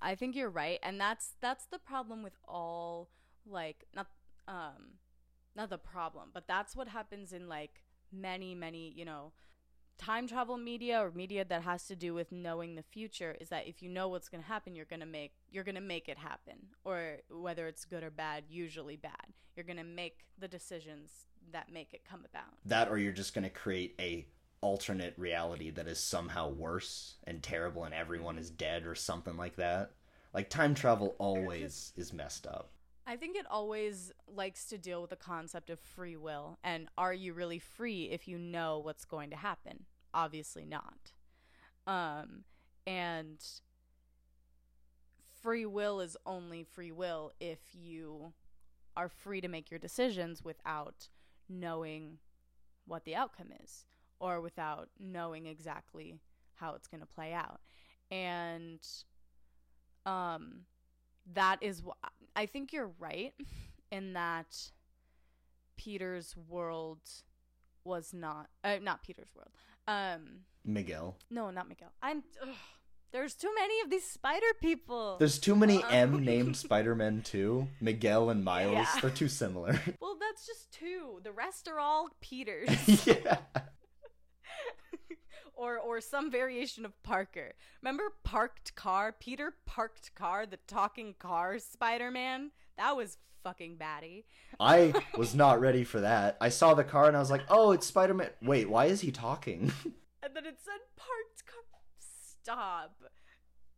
[0.01, 3.09] I think you're right, and that's that's the problem with all
[3.45, 4.07] like not
[4.47, 4.99] um
[5.55, 7.81] not the problem, but that's what happens in like
[8.11, 9.33] many many you know
[9.97, 13.67] time travel media or media that has to do with knowing the future is that
[13.67, 16.07] if you know what's going to happen you're going to make you're going to make
[16.07, 16.55] it happen.
[16.83, 19.33] Or whether it's good or bad usually bad.
[19.55, 21.09] You're going to make the decisions
[21.51, 22.53] that make it come about.
[22.65, 24.27] That or you're just going to create a
[24.61, 29.55] alternate reality that is somehow worse and terrible and everyone is dead or something like
[29.55, 29.91] that.
[30.33, 32.71] Like time travel always is messed up
[33.09, 37.13] I think it always likes to deal with the concept of free will and are
[37.13, 39.85] you really free if you know what's going to happen?
[40.13, 41.13] Obviously not.
[41.87, 42.43] Um,
[42.85, 43.41] and
[45.41, 48.33] free will is only free will if you
[48.97, 51.07] are free to make your decisions without
[51.47, 52.17] knowing
[52.85, 53.85] what the outcome is
[54.19, 56.19] or without knowing exactly
[56.55, 57.61] how it's going to play out.
[58.11, 58.85] And
[60.05, 60.65] um
[61.33, 61.97] that is what
[62.37, 63.33] I think you're right
[63.91, 64.55] in that
[65.75, 66.99] Peter's world
[67.83, 69.49] was not uh, not Peter's world.
[69.87, 71.91] Um miguel no, not Miguel.
[72.01, 72.49] I'm ugh,
[73.13, 75.15] there's too many of these spider people.
[75.17, 75.91] there's too many Um.
[76.15, 78.99] m named spider-men too miguel and miles Yeah.
[79.01, 81.19] they're too similar well, that's just two.
[81.23, 82.69] The rest are all Peters
[83.07, 83.37] yeah
[85.57, 87.53] or or some variation of Parker.
[87.81, 89.11] Remember parked car?
[89.11, 92.51] Peter parked car, the talking car Spider-Man?
[92.77, 94.25] That was fucking batty.
[94.59, 96.37] I was not ready for that.
[96.39, 99.11] I saw the car and I was like, "Oh, it's Spider-Man." Wait, why is he
[99.11, 99.71] talking?
[100.23, 101.61] And then it said parked car.
[101.99, 103.03] Stop.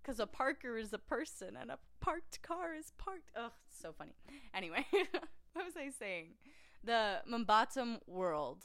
[0.01, 3.29] Because a Parker is a person and a parked car is parked.
[3.35, 4.15] Ugh, it's so funny.
[4.53, 4.83] Anyway,
[5.53, 6.29] what was I saying?
[6.83, 8.63] The Mumbattan world.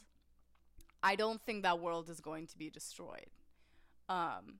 [1.05, 3.29] I don't think that world is going to be destroyed.
[4.09, 4.59] Um,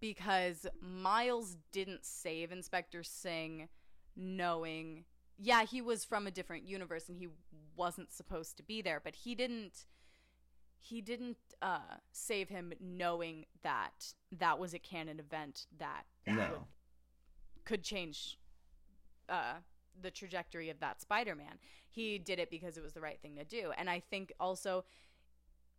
[0.00, 3.68] because Miles didn't save Inspector Singh
[4.14, 5.04] knowing.
[5.38, 7.28] Yeah, he was from a different universe and he
[7.74, 9.86] wasn't supposed to be there, but he didn't
[10.78, 16.66] he didn't uh, save him knowing that that was a canon event that no.
[17.64, 18.38] could change
[19.30, 19.54] uh,
[20.00, 21.58] the trajectory of that Spider-Man.
[21.88, 24.84] He did it because it was the right thing to do, and I think also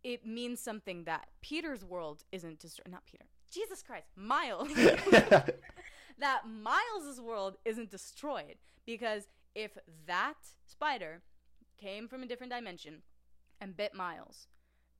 [0.04, 2.90] it means something that Peter's world isn't destroyed.
[2.90, 3.24] Not Peter.
[3.50, 4.68] Jesus Christ, Miles.
[6.18, 9.76] that Miles's world isn't destroyed because if
[10.06, 10.34] that
[10.66, 11.22] spider
[11.78, 13.02] came from a different dimension
[13.60, 14.48] and bit Miles,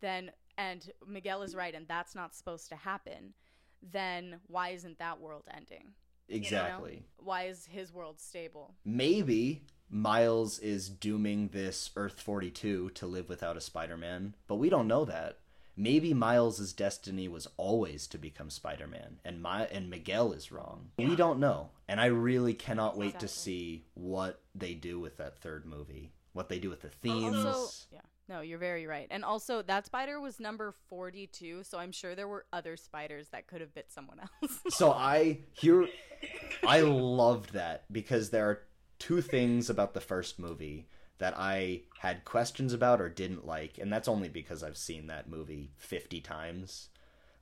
[0.00, 3.34] then and Miguel is right and that's not supposed to happen,
[3.82, 5.94] then why isn't that world ending?
[6.28, 6.38] You know?
[6.38, 7.04] exactly.
[7.18, 8.74] Why is his world stable?
[8.84, 14.88] Maybe Miles is dooming this Earth 42 to live without a Spider-Man, but we don't
[14.88, 15.38] know that.
[15.76, 20.90] Maybe Miles's destiny was always to become Spider-Man, and my and Miguel is wrong.
[20.98, 25.38] We don't know, and I really cannot wait to see what they do with that
[25.38, 26.10] third movie.
[26.32, 27.44] What they do with the themes.
[27.44, 29.06] Also, yeah, no, you're very right.
[29.10, 33.46] And also, that spider was number 42, so I'm sure there were other spiders that
[33.46, 34.58] could have bit someone else.
[34.70, 35.86] So I here
[36.66, 38.62] I loved that because there are
[38.98, 40.88] two things about the first movie
[41.18, 45.28] that I had questions about or didn't like, and that's only because I've seen that
[45.28, 46.88] movie 50 times.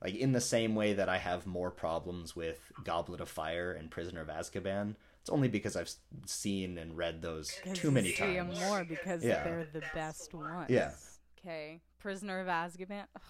[0.03, 3.89] Like in the same way that I have more problems with Goblet of Fire and
[3.91, 5.91] Prisoner of Azkaban, it's only because I've
[6.25, 8.59] seen and read those too many See 'em times.
[8.59, 9.43] more because Yeah.
[9.43, 10.69] they're the best ones.
[10.69, 10.91] Yeah.
[11.39, 11.81] Okay.
[11.99, 13.05] Prisoner of Azkaban.
[13.15, 13.21] Ugh,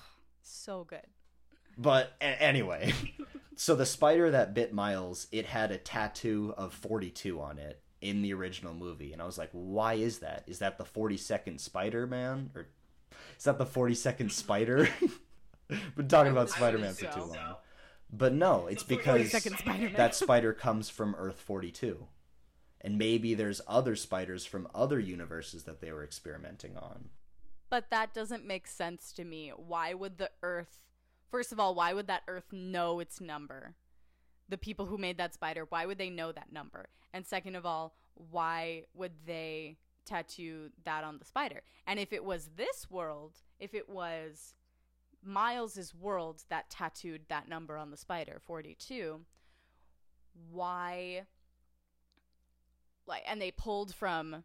[0.42, 1.06] so good.
[1.78, 2.94] But a- anyway,
[3.56, 8.22] so the spider that bit Miles, it had a tattoo of 42 on it in
[8.22, 9.14] the original movie.
[9.14, 10.44] And I was like, why is that?
[10.48, 12.52] Is that the 42nd Spider Man?
[12.56, 12.68] Or
[13.38, 14.90] is that the 42nd Spider?
[15.96, 17.56] Been talking about Spider Man for too long.
[18.12, 19.94] But no, it's because Spider-Man.
[19.96, 22.08] that spider comes from Earth 42.
[22.80, 27.10] And maybe there's other spiders from other universes that they were experimenting on.
[27.70, 29.52] But that doesn't make sense to me.
[29.56, 30.80] Why would the Earth,
[31.30, 33.76] first of all, why would that Earth know its number?
[34.50, 36.90] The people who made that spider, why would they know that number?
[37.14, 37.96] And second of all,
[38.32, 41.62] why would they tattoo that on the spider?
[41.86, 44.56] And if it was this world, if it was
[45.24, 49.22] Miles's world that tattooed that number on the spider, 42,
[50.52, 51.24] why
[53.08, 54.44] like and they pulled from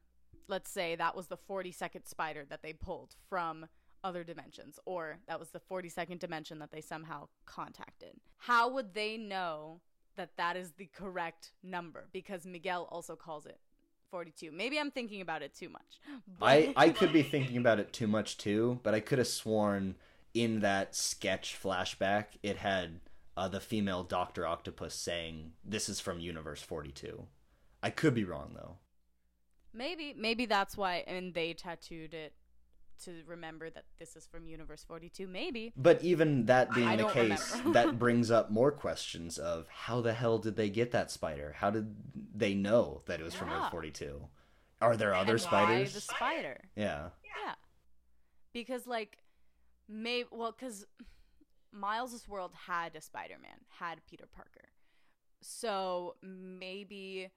[0.48, 3.66] let's say that was the 42nd spider that they pulled from
[4.05, 9.16] other dimensions or that was the 42nd dimension that they somehow contacted how would they
[9.16, 9.80] know
[10.16, 13.58] that that is the correct number because miguel also calls it
[14.10, 16.00] 42 maybe i'm thinking about it too much
[16.38, 19.28] but I, I could be thinking about it too much too, but I could have
[19.28, 19.94] sworn
[20.34, 23.00] in that sketch flashback it had
[23.36, 27.26] uh, the female Doctor Octopus saying, "This is from Universe 42."
[27.82, 28.76] I could be wrong though.
[29.72, 32.34] maybe maybe that's why and they tattooed it
[33.05, 35.26] to remember that this is from Universe 42.
[35.26, 35.72] Maybe.
[35.76, 40.12] But even that being I the case, that brings up more questions of how the
[40.12, 41.55] hell did they get that spider?
[41.59, 41.94] How did
[42.34, 44.20] they know that it was from Earth 42?
[44.80, 45.94] Are there other And spiders?
[45.94, 46.61] The spider?
[46.76, 47.09] Yeah.
[47.24, 47.55] Yeah.
[48.53, 49.18] Because like
[49.88, 50.86] maybe well cuz
[51.72, 54.68] Miles's world had a Spider-Man, had Peter Parker.
[55.40, 57.30] So maybe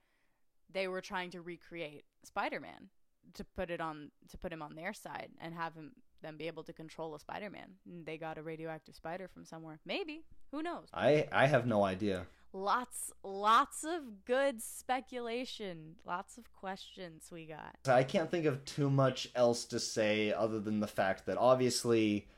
[0.70, 2.90] they were trying to recreate Spider-Man
[3.34, 6.46] to put it on to put him on their side and have him them be
[6.46, 7.74] able to control a Spider-Man.
[7.86, 9.78] And They got a radioactive spider from somewhere.
[9.84, 10.24] Maybe.
[10.50, 10.88] Who knows?
[10.94, 12.26] I I have no idea.
[12.52, 17.76] Lots lots of good speculation, lots of questions we got.
[17.86, 22.28] I can't think of too much else to say other than the fact that obviously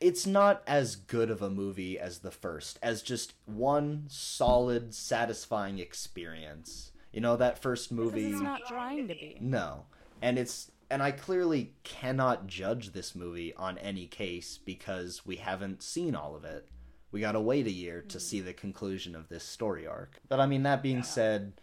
[0.00, 5.78] it's not as good of a movie as the first, as just one solid, satisfying
[5.78, 6.90] experience.
[7.12, 8.26] You know, that first movie.
[8.32, 9.36] it's not trying to be.
[9.40, 9.84] No.
[10.22, 15.82] And it's and I clearly cannot judge this movie on any case because we haven't
[15.82, 16.68] seen all of it.
[17.10, 20.20] We got to wait a year to see the conclusion of this story arc.
[20.28, 21.54] But I mean that being said,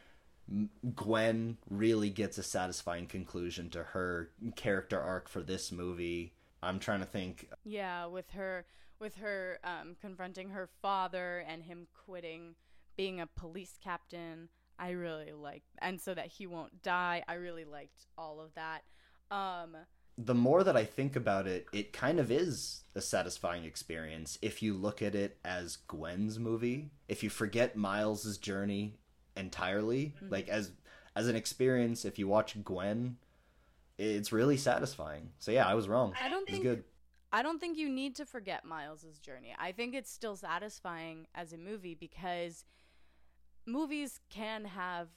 [0.95, 6.33] Gwen really gets a satisfying conclusion to her character arc for this movie.
[6.61, 8.65] I'm trying to think Yeah, with her
[8.99, 12.55] with her um, confronting her father and him quitting
[12.97, 14.49] being a police captain.
[14.79, 17.23] I really like and so that he won't die.
[17.27, 18.81] I really liked all of that.
[19.29, 19.75] Um
[20.17, 24.61] the more that I think about it, it kind of is a satisfying experience if
[24.61, 26.91] you look at it as Gwen's movie.
[27.07, 28.99] If you forget Miles's journey
[29.37, 30.71] entirely, like as
[31.15, 33.17] as an experience, if you watch Gwen,
[33.97, 35.29] it's really satisfying.
[35.39, 36.13] So yeah, I was wrong.
[36.21, 36.83] I don't It's think good.
[37.31, 39.53] I don't think you need to forget Miles's journey.
[39.57, 42.65] I think it's still satisfying as a movie because
[43.69, 45.07] movies can have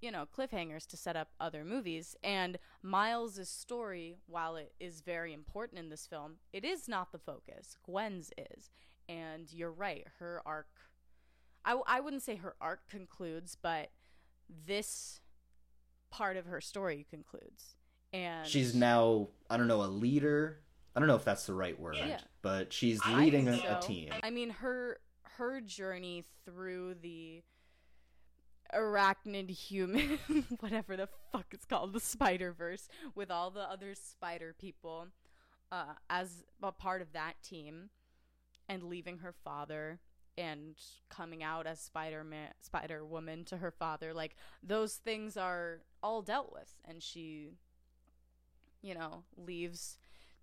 [0.00, 5.32] you know cliffhangers to set up other movies and Miles's story while it is very
[5.32, 7.76] important in this film, it is not the focus.
[7.84, 8.70] Gwen's is.
[9.08, 10.68] And you're right, her arc
[11.64, 13.90] I, w- I wouldn't say her arc concludes, but
[14.66, 15.20] this
[16.10, 17.74] part of her story concludes.
[18.12, 20.60] And She's now I don't know a leader.
[20.94, 22.20] I don't know if that's the right word, Yeah.
[22.42, 24.10] but she's leading a, think a team.
[24.22, 25.00] I mean, her
[25.36, 27.42] her journey through the
[28.74, 30.18] arachnid human,
[30.60, 35.06] whatever the fuck it's called, the Spider Verse, with all the other spider people,
[35.72, 37.90] uh, as a part of that team,
[38.68, 40.00] and leaving her father
[40.36, 40.76] and
[41.10, 42.24] coming out as Spider
[42.60, 47.50] Spider Woman to her father, like those things are all dealt with, and she,
[48.82, 49.98] you know, leaves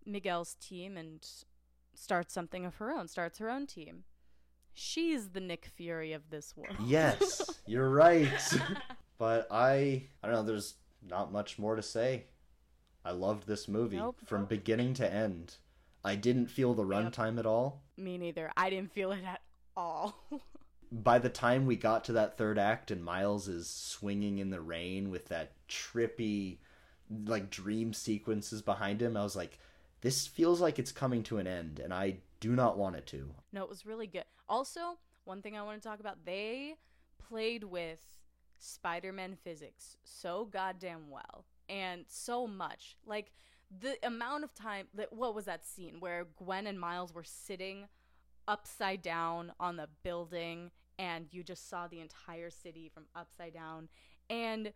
[0.05, 1.25] Miguel's team and
[1.93, 4.03] starts something of her own, starts her own team.
[4.75, 6.75] She's the Nick Fury of this world.
[6.85, 8.29] Yes, you're right.
[9.17, 10.75] but I I don't know, there's
[11.07, 12.25] not much more to say.
[13.03, 14.17] I loved this movie Nope.
[14.25, 15.55] from beginning to end.
[16.03, 17.83] I didn't feel the runtime at all.
[17.97, 18.51] Me neither.
[18.57, 19.41] I didn't feel it at
[19.77, 20.23] all.
[20.91, 24.61] By the time we got to that third act and Miles is swinging in the
[24.61, 26.57] rain with that trippy
[27.25, 29.57] like dream sequences behind him, I was like
[30.01, 33.29] this feels like it's coming to an end and I do not want it to.
[33.53, 34.25] no, it was really good.
[34.47, 36.75] Also, one thing I want to talk about, they
[37.17, 37.99] played with
[38.59, 42.95] Spider-Man physics so goddamn well and so much.
[43.05, 43.31] Like
[43.79, 47.87] the amount of time that what was that scene where Gwen and Miles were sitting
[48.47, 53.89] upside down on the building and you just saw the entire city from upside down
[54.29, 54.71] and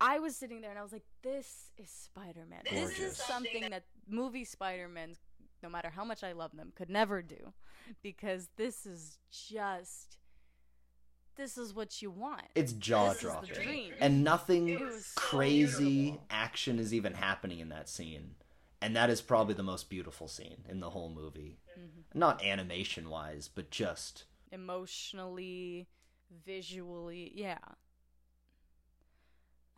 [0.00, 2.62] I was sitting there and I was like, this is Spider Man.
[2.68, 5.14] This is something that movie Spider Man,
[5.62, 7.52] no matter how much I love them, could never do.
[8.02, 10.18] Because this is just.
[11.34, 12.42] This is what you want.
[12.54, 13.92] It's jaw This is the dropping.
[14.00, 18.34] And nothing was so crazy action is even happening in that scene.
[18.82, 21.58] And that is probably the most beautiful scene in the whole movie.
[21.78, 22.18] Mm-hmm.
[22.18, 25.88] Not animation wise, but just Emotionally,
[26.44, 27.56] visually, yeah.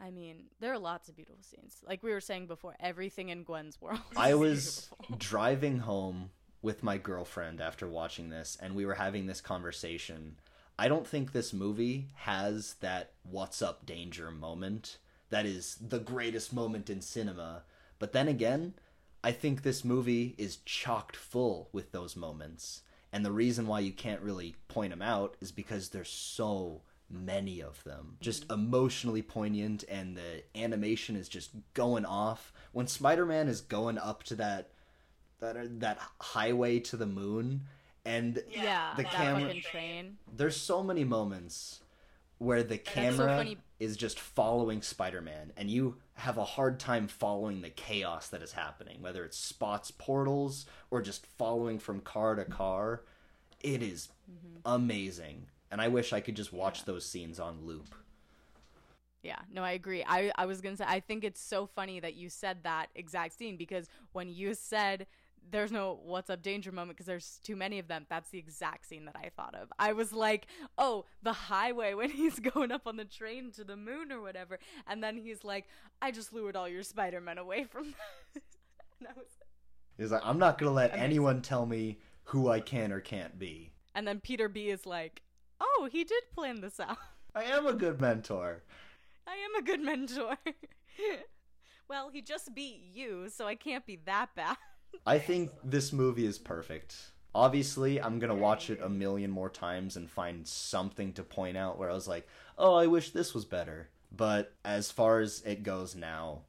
[0.04, 1.78] I mean, there are lots of beautiful scenes.
[1.86, 4.00] Like we were saying before, everything in Gwen's world.
[4.16, 5.16] I was beautiful.
[5.16, 6.30] driving home
[6.60, 10.36] with my girlfriend after watching this and we were having this conversation.
[10.78, 14.98] I don't think this movie has that what's up danger moment
[15.30, 17.62] that is the greatest moment in cinema.
[17.98, 18.74] But then again,
[19.22, 22.82] I think this movie is chocked full with those moments.
[23.12, 26.82] And the reason why you can't really point them out is because there's so
[27.14, 28.16] many of them.
[28.20, 32.52] Just emotionally poignant and the animation is just going off.
[32.72, 34.70] When Spider-Man is going up to that
[35.40, 37.62] that that highway to the moon
[38.04, 40.18] and yeah, the camera train.
[40.34, 41.80] there's so many moments
[42.38, 43.58] where the camera funny.
[43.78, 48.52] is just following Spider-Man and you have a hard time following the chaos that is
[48.52, 53.02] happening, whether it's spots portals or just following from car to car.
[53.60, 54.58] It is mm-hmm.
[54.64, 55.46] amazing.
[55.74, 57.96] And I wish I could just watch those scenes on loop.
[59.24, 60.04] Yeah, no, I agree.
[60.06, 62.90] I, I was going to say, I think it's so funny that you said that
[62.94, 65.08] exact scene because when you said
[65.50, 68.86] there's no what's up danger moment because there's too many of them, that's the exact
[68.86, 69.72] scene that I thought of.
[69.76, 70.46] I was like,
[70.78, 74.60] oh, the highway when he's going up on the train to the moon or whatever.
[74.86, 75.66] And then he's like,
[76.00, 77.86] I just lured all your Spider Men away from
[78.34, 78.42] that.
[79.00, 79.26] and, I was,
[79.98, 81.04] He's like, I'm not gonna let Amazing.
[81.04, 83.72] anyone tell me who I can or can't be.
[83.96, 85.22] and then Peter B is like,
[85.60, 86.98] oh, he did plan this out.
[87.34, 88.62] I am a good mentor.
[89.26, 90.36] I am a good mentor.
[91.88, 94.56] well, he just beat you, so I can't be that bad.
[95.06, 96.96] I think this movie is perfect.
[97.34, 101.78] Obviously, I'm gonna watch it a million more times and find something to point out
[101.78, 105.64] where I was like, "Oh, I wish this was better." But as far as it
[105.64, 106.42] goes now,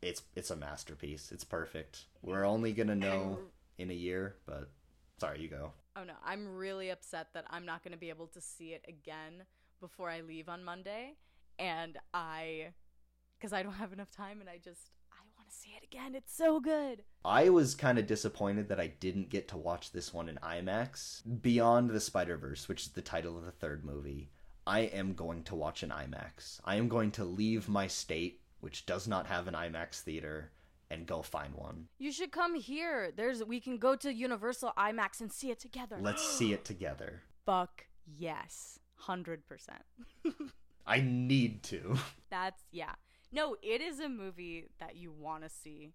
[0.00, 1.30] it's it's a masterpiece.
[1.30, 2.06] It's perfect.
[2.22, 3.38] We're only gonna know
[3.76, 4.70] in a year, but
[5.18, 5.72] sorry, you go.
[5.96, 8.84] Oh no, I'm really upset that I'm not going to be able to see it
[8.88, 9.44] again
[9.80, 11.14] before I leave on Monday.
[11.58, 12.68] And I,
[13.38, 16.14] because I don't have enough time and I just, I want to see it again.
[16.14, 17.02] It's so good.
[17.24, 21.22] I was kind of disappointed that I didn't get to watch this one in IMAX.
[21.42, 24.30] Beyond the Spider Verse, which is the title of the third movie,
[24.66, 26.60] I am going to watch in IMAX.
[26.64, 30.52] I am going to leave my state, which does not have an IMAX theater,
[30.90, 31.86] and go find one.
[31.98, 33.12] You should come here.
[33.14, 35.98] There's, we can go to Universal IMAX and see it together.
[36.00, 37.22] Let's see it together.
[37.46, 37.86] Fuck
[38.18, 38.78] yes.
[39.06, 39.38] 100%.
[40.86, 41.96] I need to.
[42.30, 42.94] That's, yeah.
[43.32, 45.92] No, it is a movie that you want to see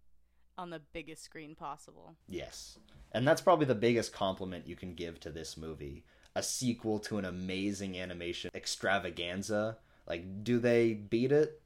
[0.57, 2.15] on the biggest screen possible.
[2.29, 2.79] Yes.
[3.11, 6.05] And that's probably the biggest compliment you can give to this movie.
[6.33, 9.77] A sequel to an amazing animation extravaganza.
[10.07, 11.61] Like, do they beat it?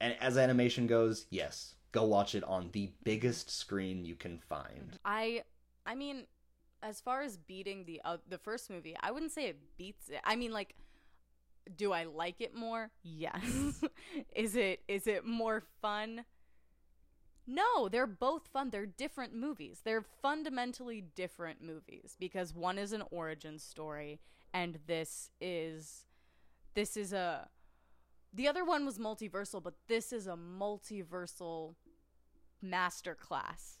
[0.00, 1.74] And as animation goes, yes.
[1.92, 4.98] Go watch it on the biggest screen you can find.
[5.04, 5.42] I
[5.86, 6.26] I mean
[6.82, 10.20] as far as beating the uh, the first movie, I wouldn't say it beats it.
[10.24, 10.74] I mean like
[11.76, 12.90] do I like it more?
[13.02, 13.82] Yes.
[14.34, 16.24] is it is it more fun?
[17.46, 18.70] No, they're both fun.
[18.70, 19.80] They're different movies.
[19.84, 24.20] They're fundamentally different movies because one is an origin story
[24.52, 26.04] and this is
[26.74, 27.48] this is a
[28.32, 31.74] the other one was multiversal, but this is a multiversal
[32.64, 33.78] masterclass,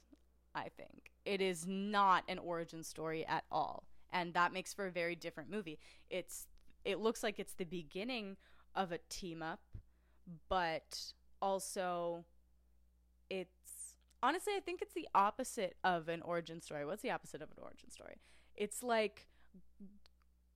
[0.54, 1.12] I think.
[1.24, 3.84] It is not an origin story at all.
[4.12, 5.78] And that makes for a very different movie.
[6.08, 6.46] It's
[6.84, 8.36] it looks like it's the beginning
[8.74, 9.60] of a team up,
[10.48, 10.98] but
[11.40, 12.24] also
[13.28, 16.84] it's honestly I think it's the opposite of an origin story.
[16.84, 18.16] What's the opposite of an origin story?
[18.56, 19.28] It's like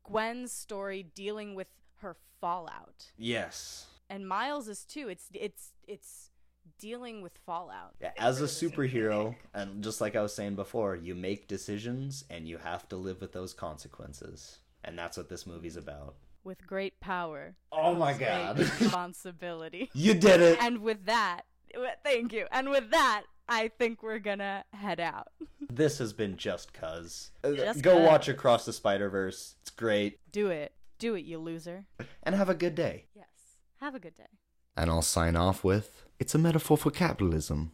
[0.03, 1.68] Gwen's story dealing with
[1.99, 3.11] her fallout.
[3.16, 3.86] Yes.
[4.11, 5.09] And Miles is too.
[5.09, 6.30] It's it's it's
[6.78, 7.95] dealing with fallout.
[8.01, 12.47] Yeah, as a superhero, and just like I was saying before, you make decisions and
[12.49, 14.59] you have to live with those consequences.
[14.84, 16.16] And that's what this movie's about.
[16.42, 17.55] With great power.
[17.72, 18.59] Oh my god.
[18.80, 19.90] responsibility.
[19.95, 20.59] you did it!
[20.61, 21.42] and with that,
[22.05, 22.47] thank you.
[22.53, 25.28] And with that, I think we're gonna head out.
[25.70, 27.30] This has been Just Cuz.
[27.42, 28.07] Go Just Go 'Cause.
[28.07, 29.57] watch Across the Spider Verse.
[29.62, 30.18] It's great.
[30.32, 30.72] Do it.
[30.99, 31.86] Do it, you loser.
[32.22, 33.07] And have a good day.
[33.14, 33.26] Yes.
[33.80, 34.38] Have a good day.
[34.76, 37.72] And I'll sign off with It's a metaphor for capitalism.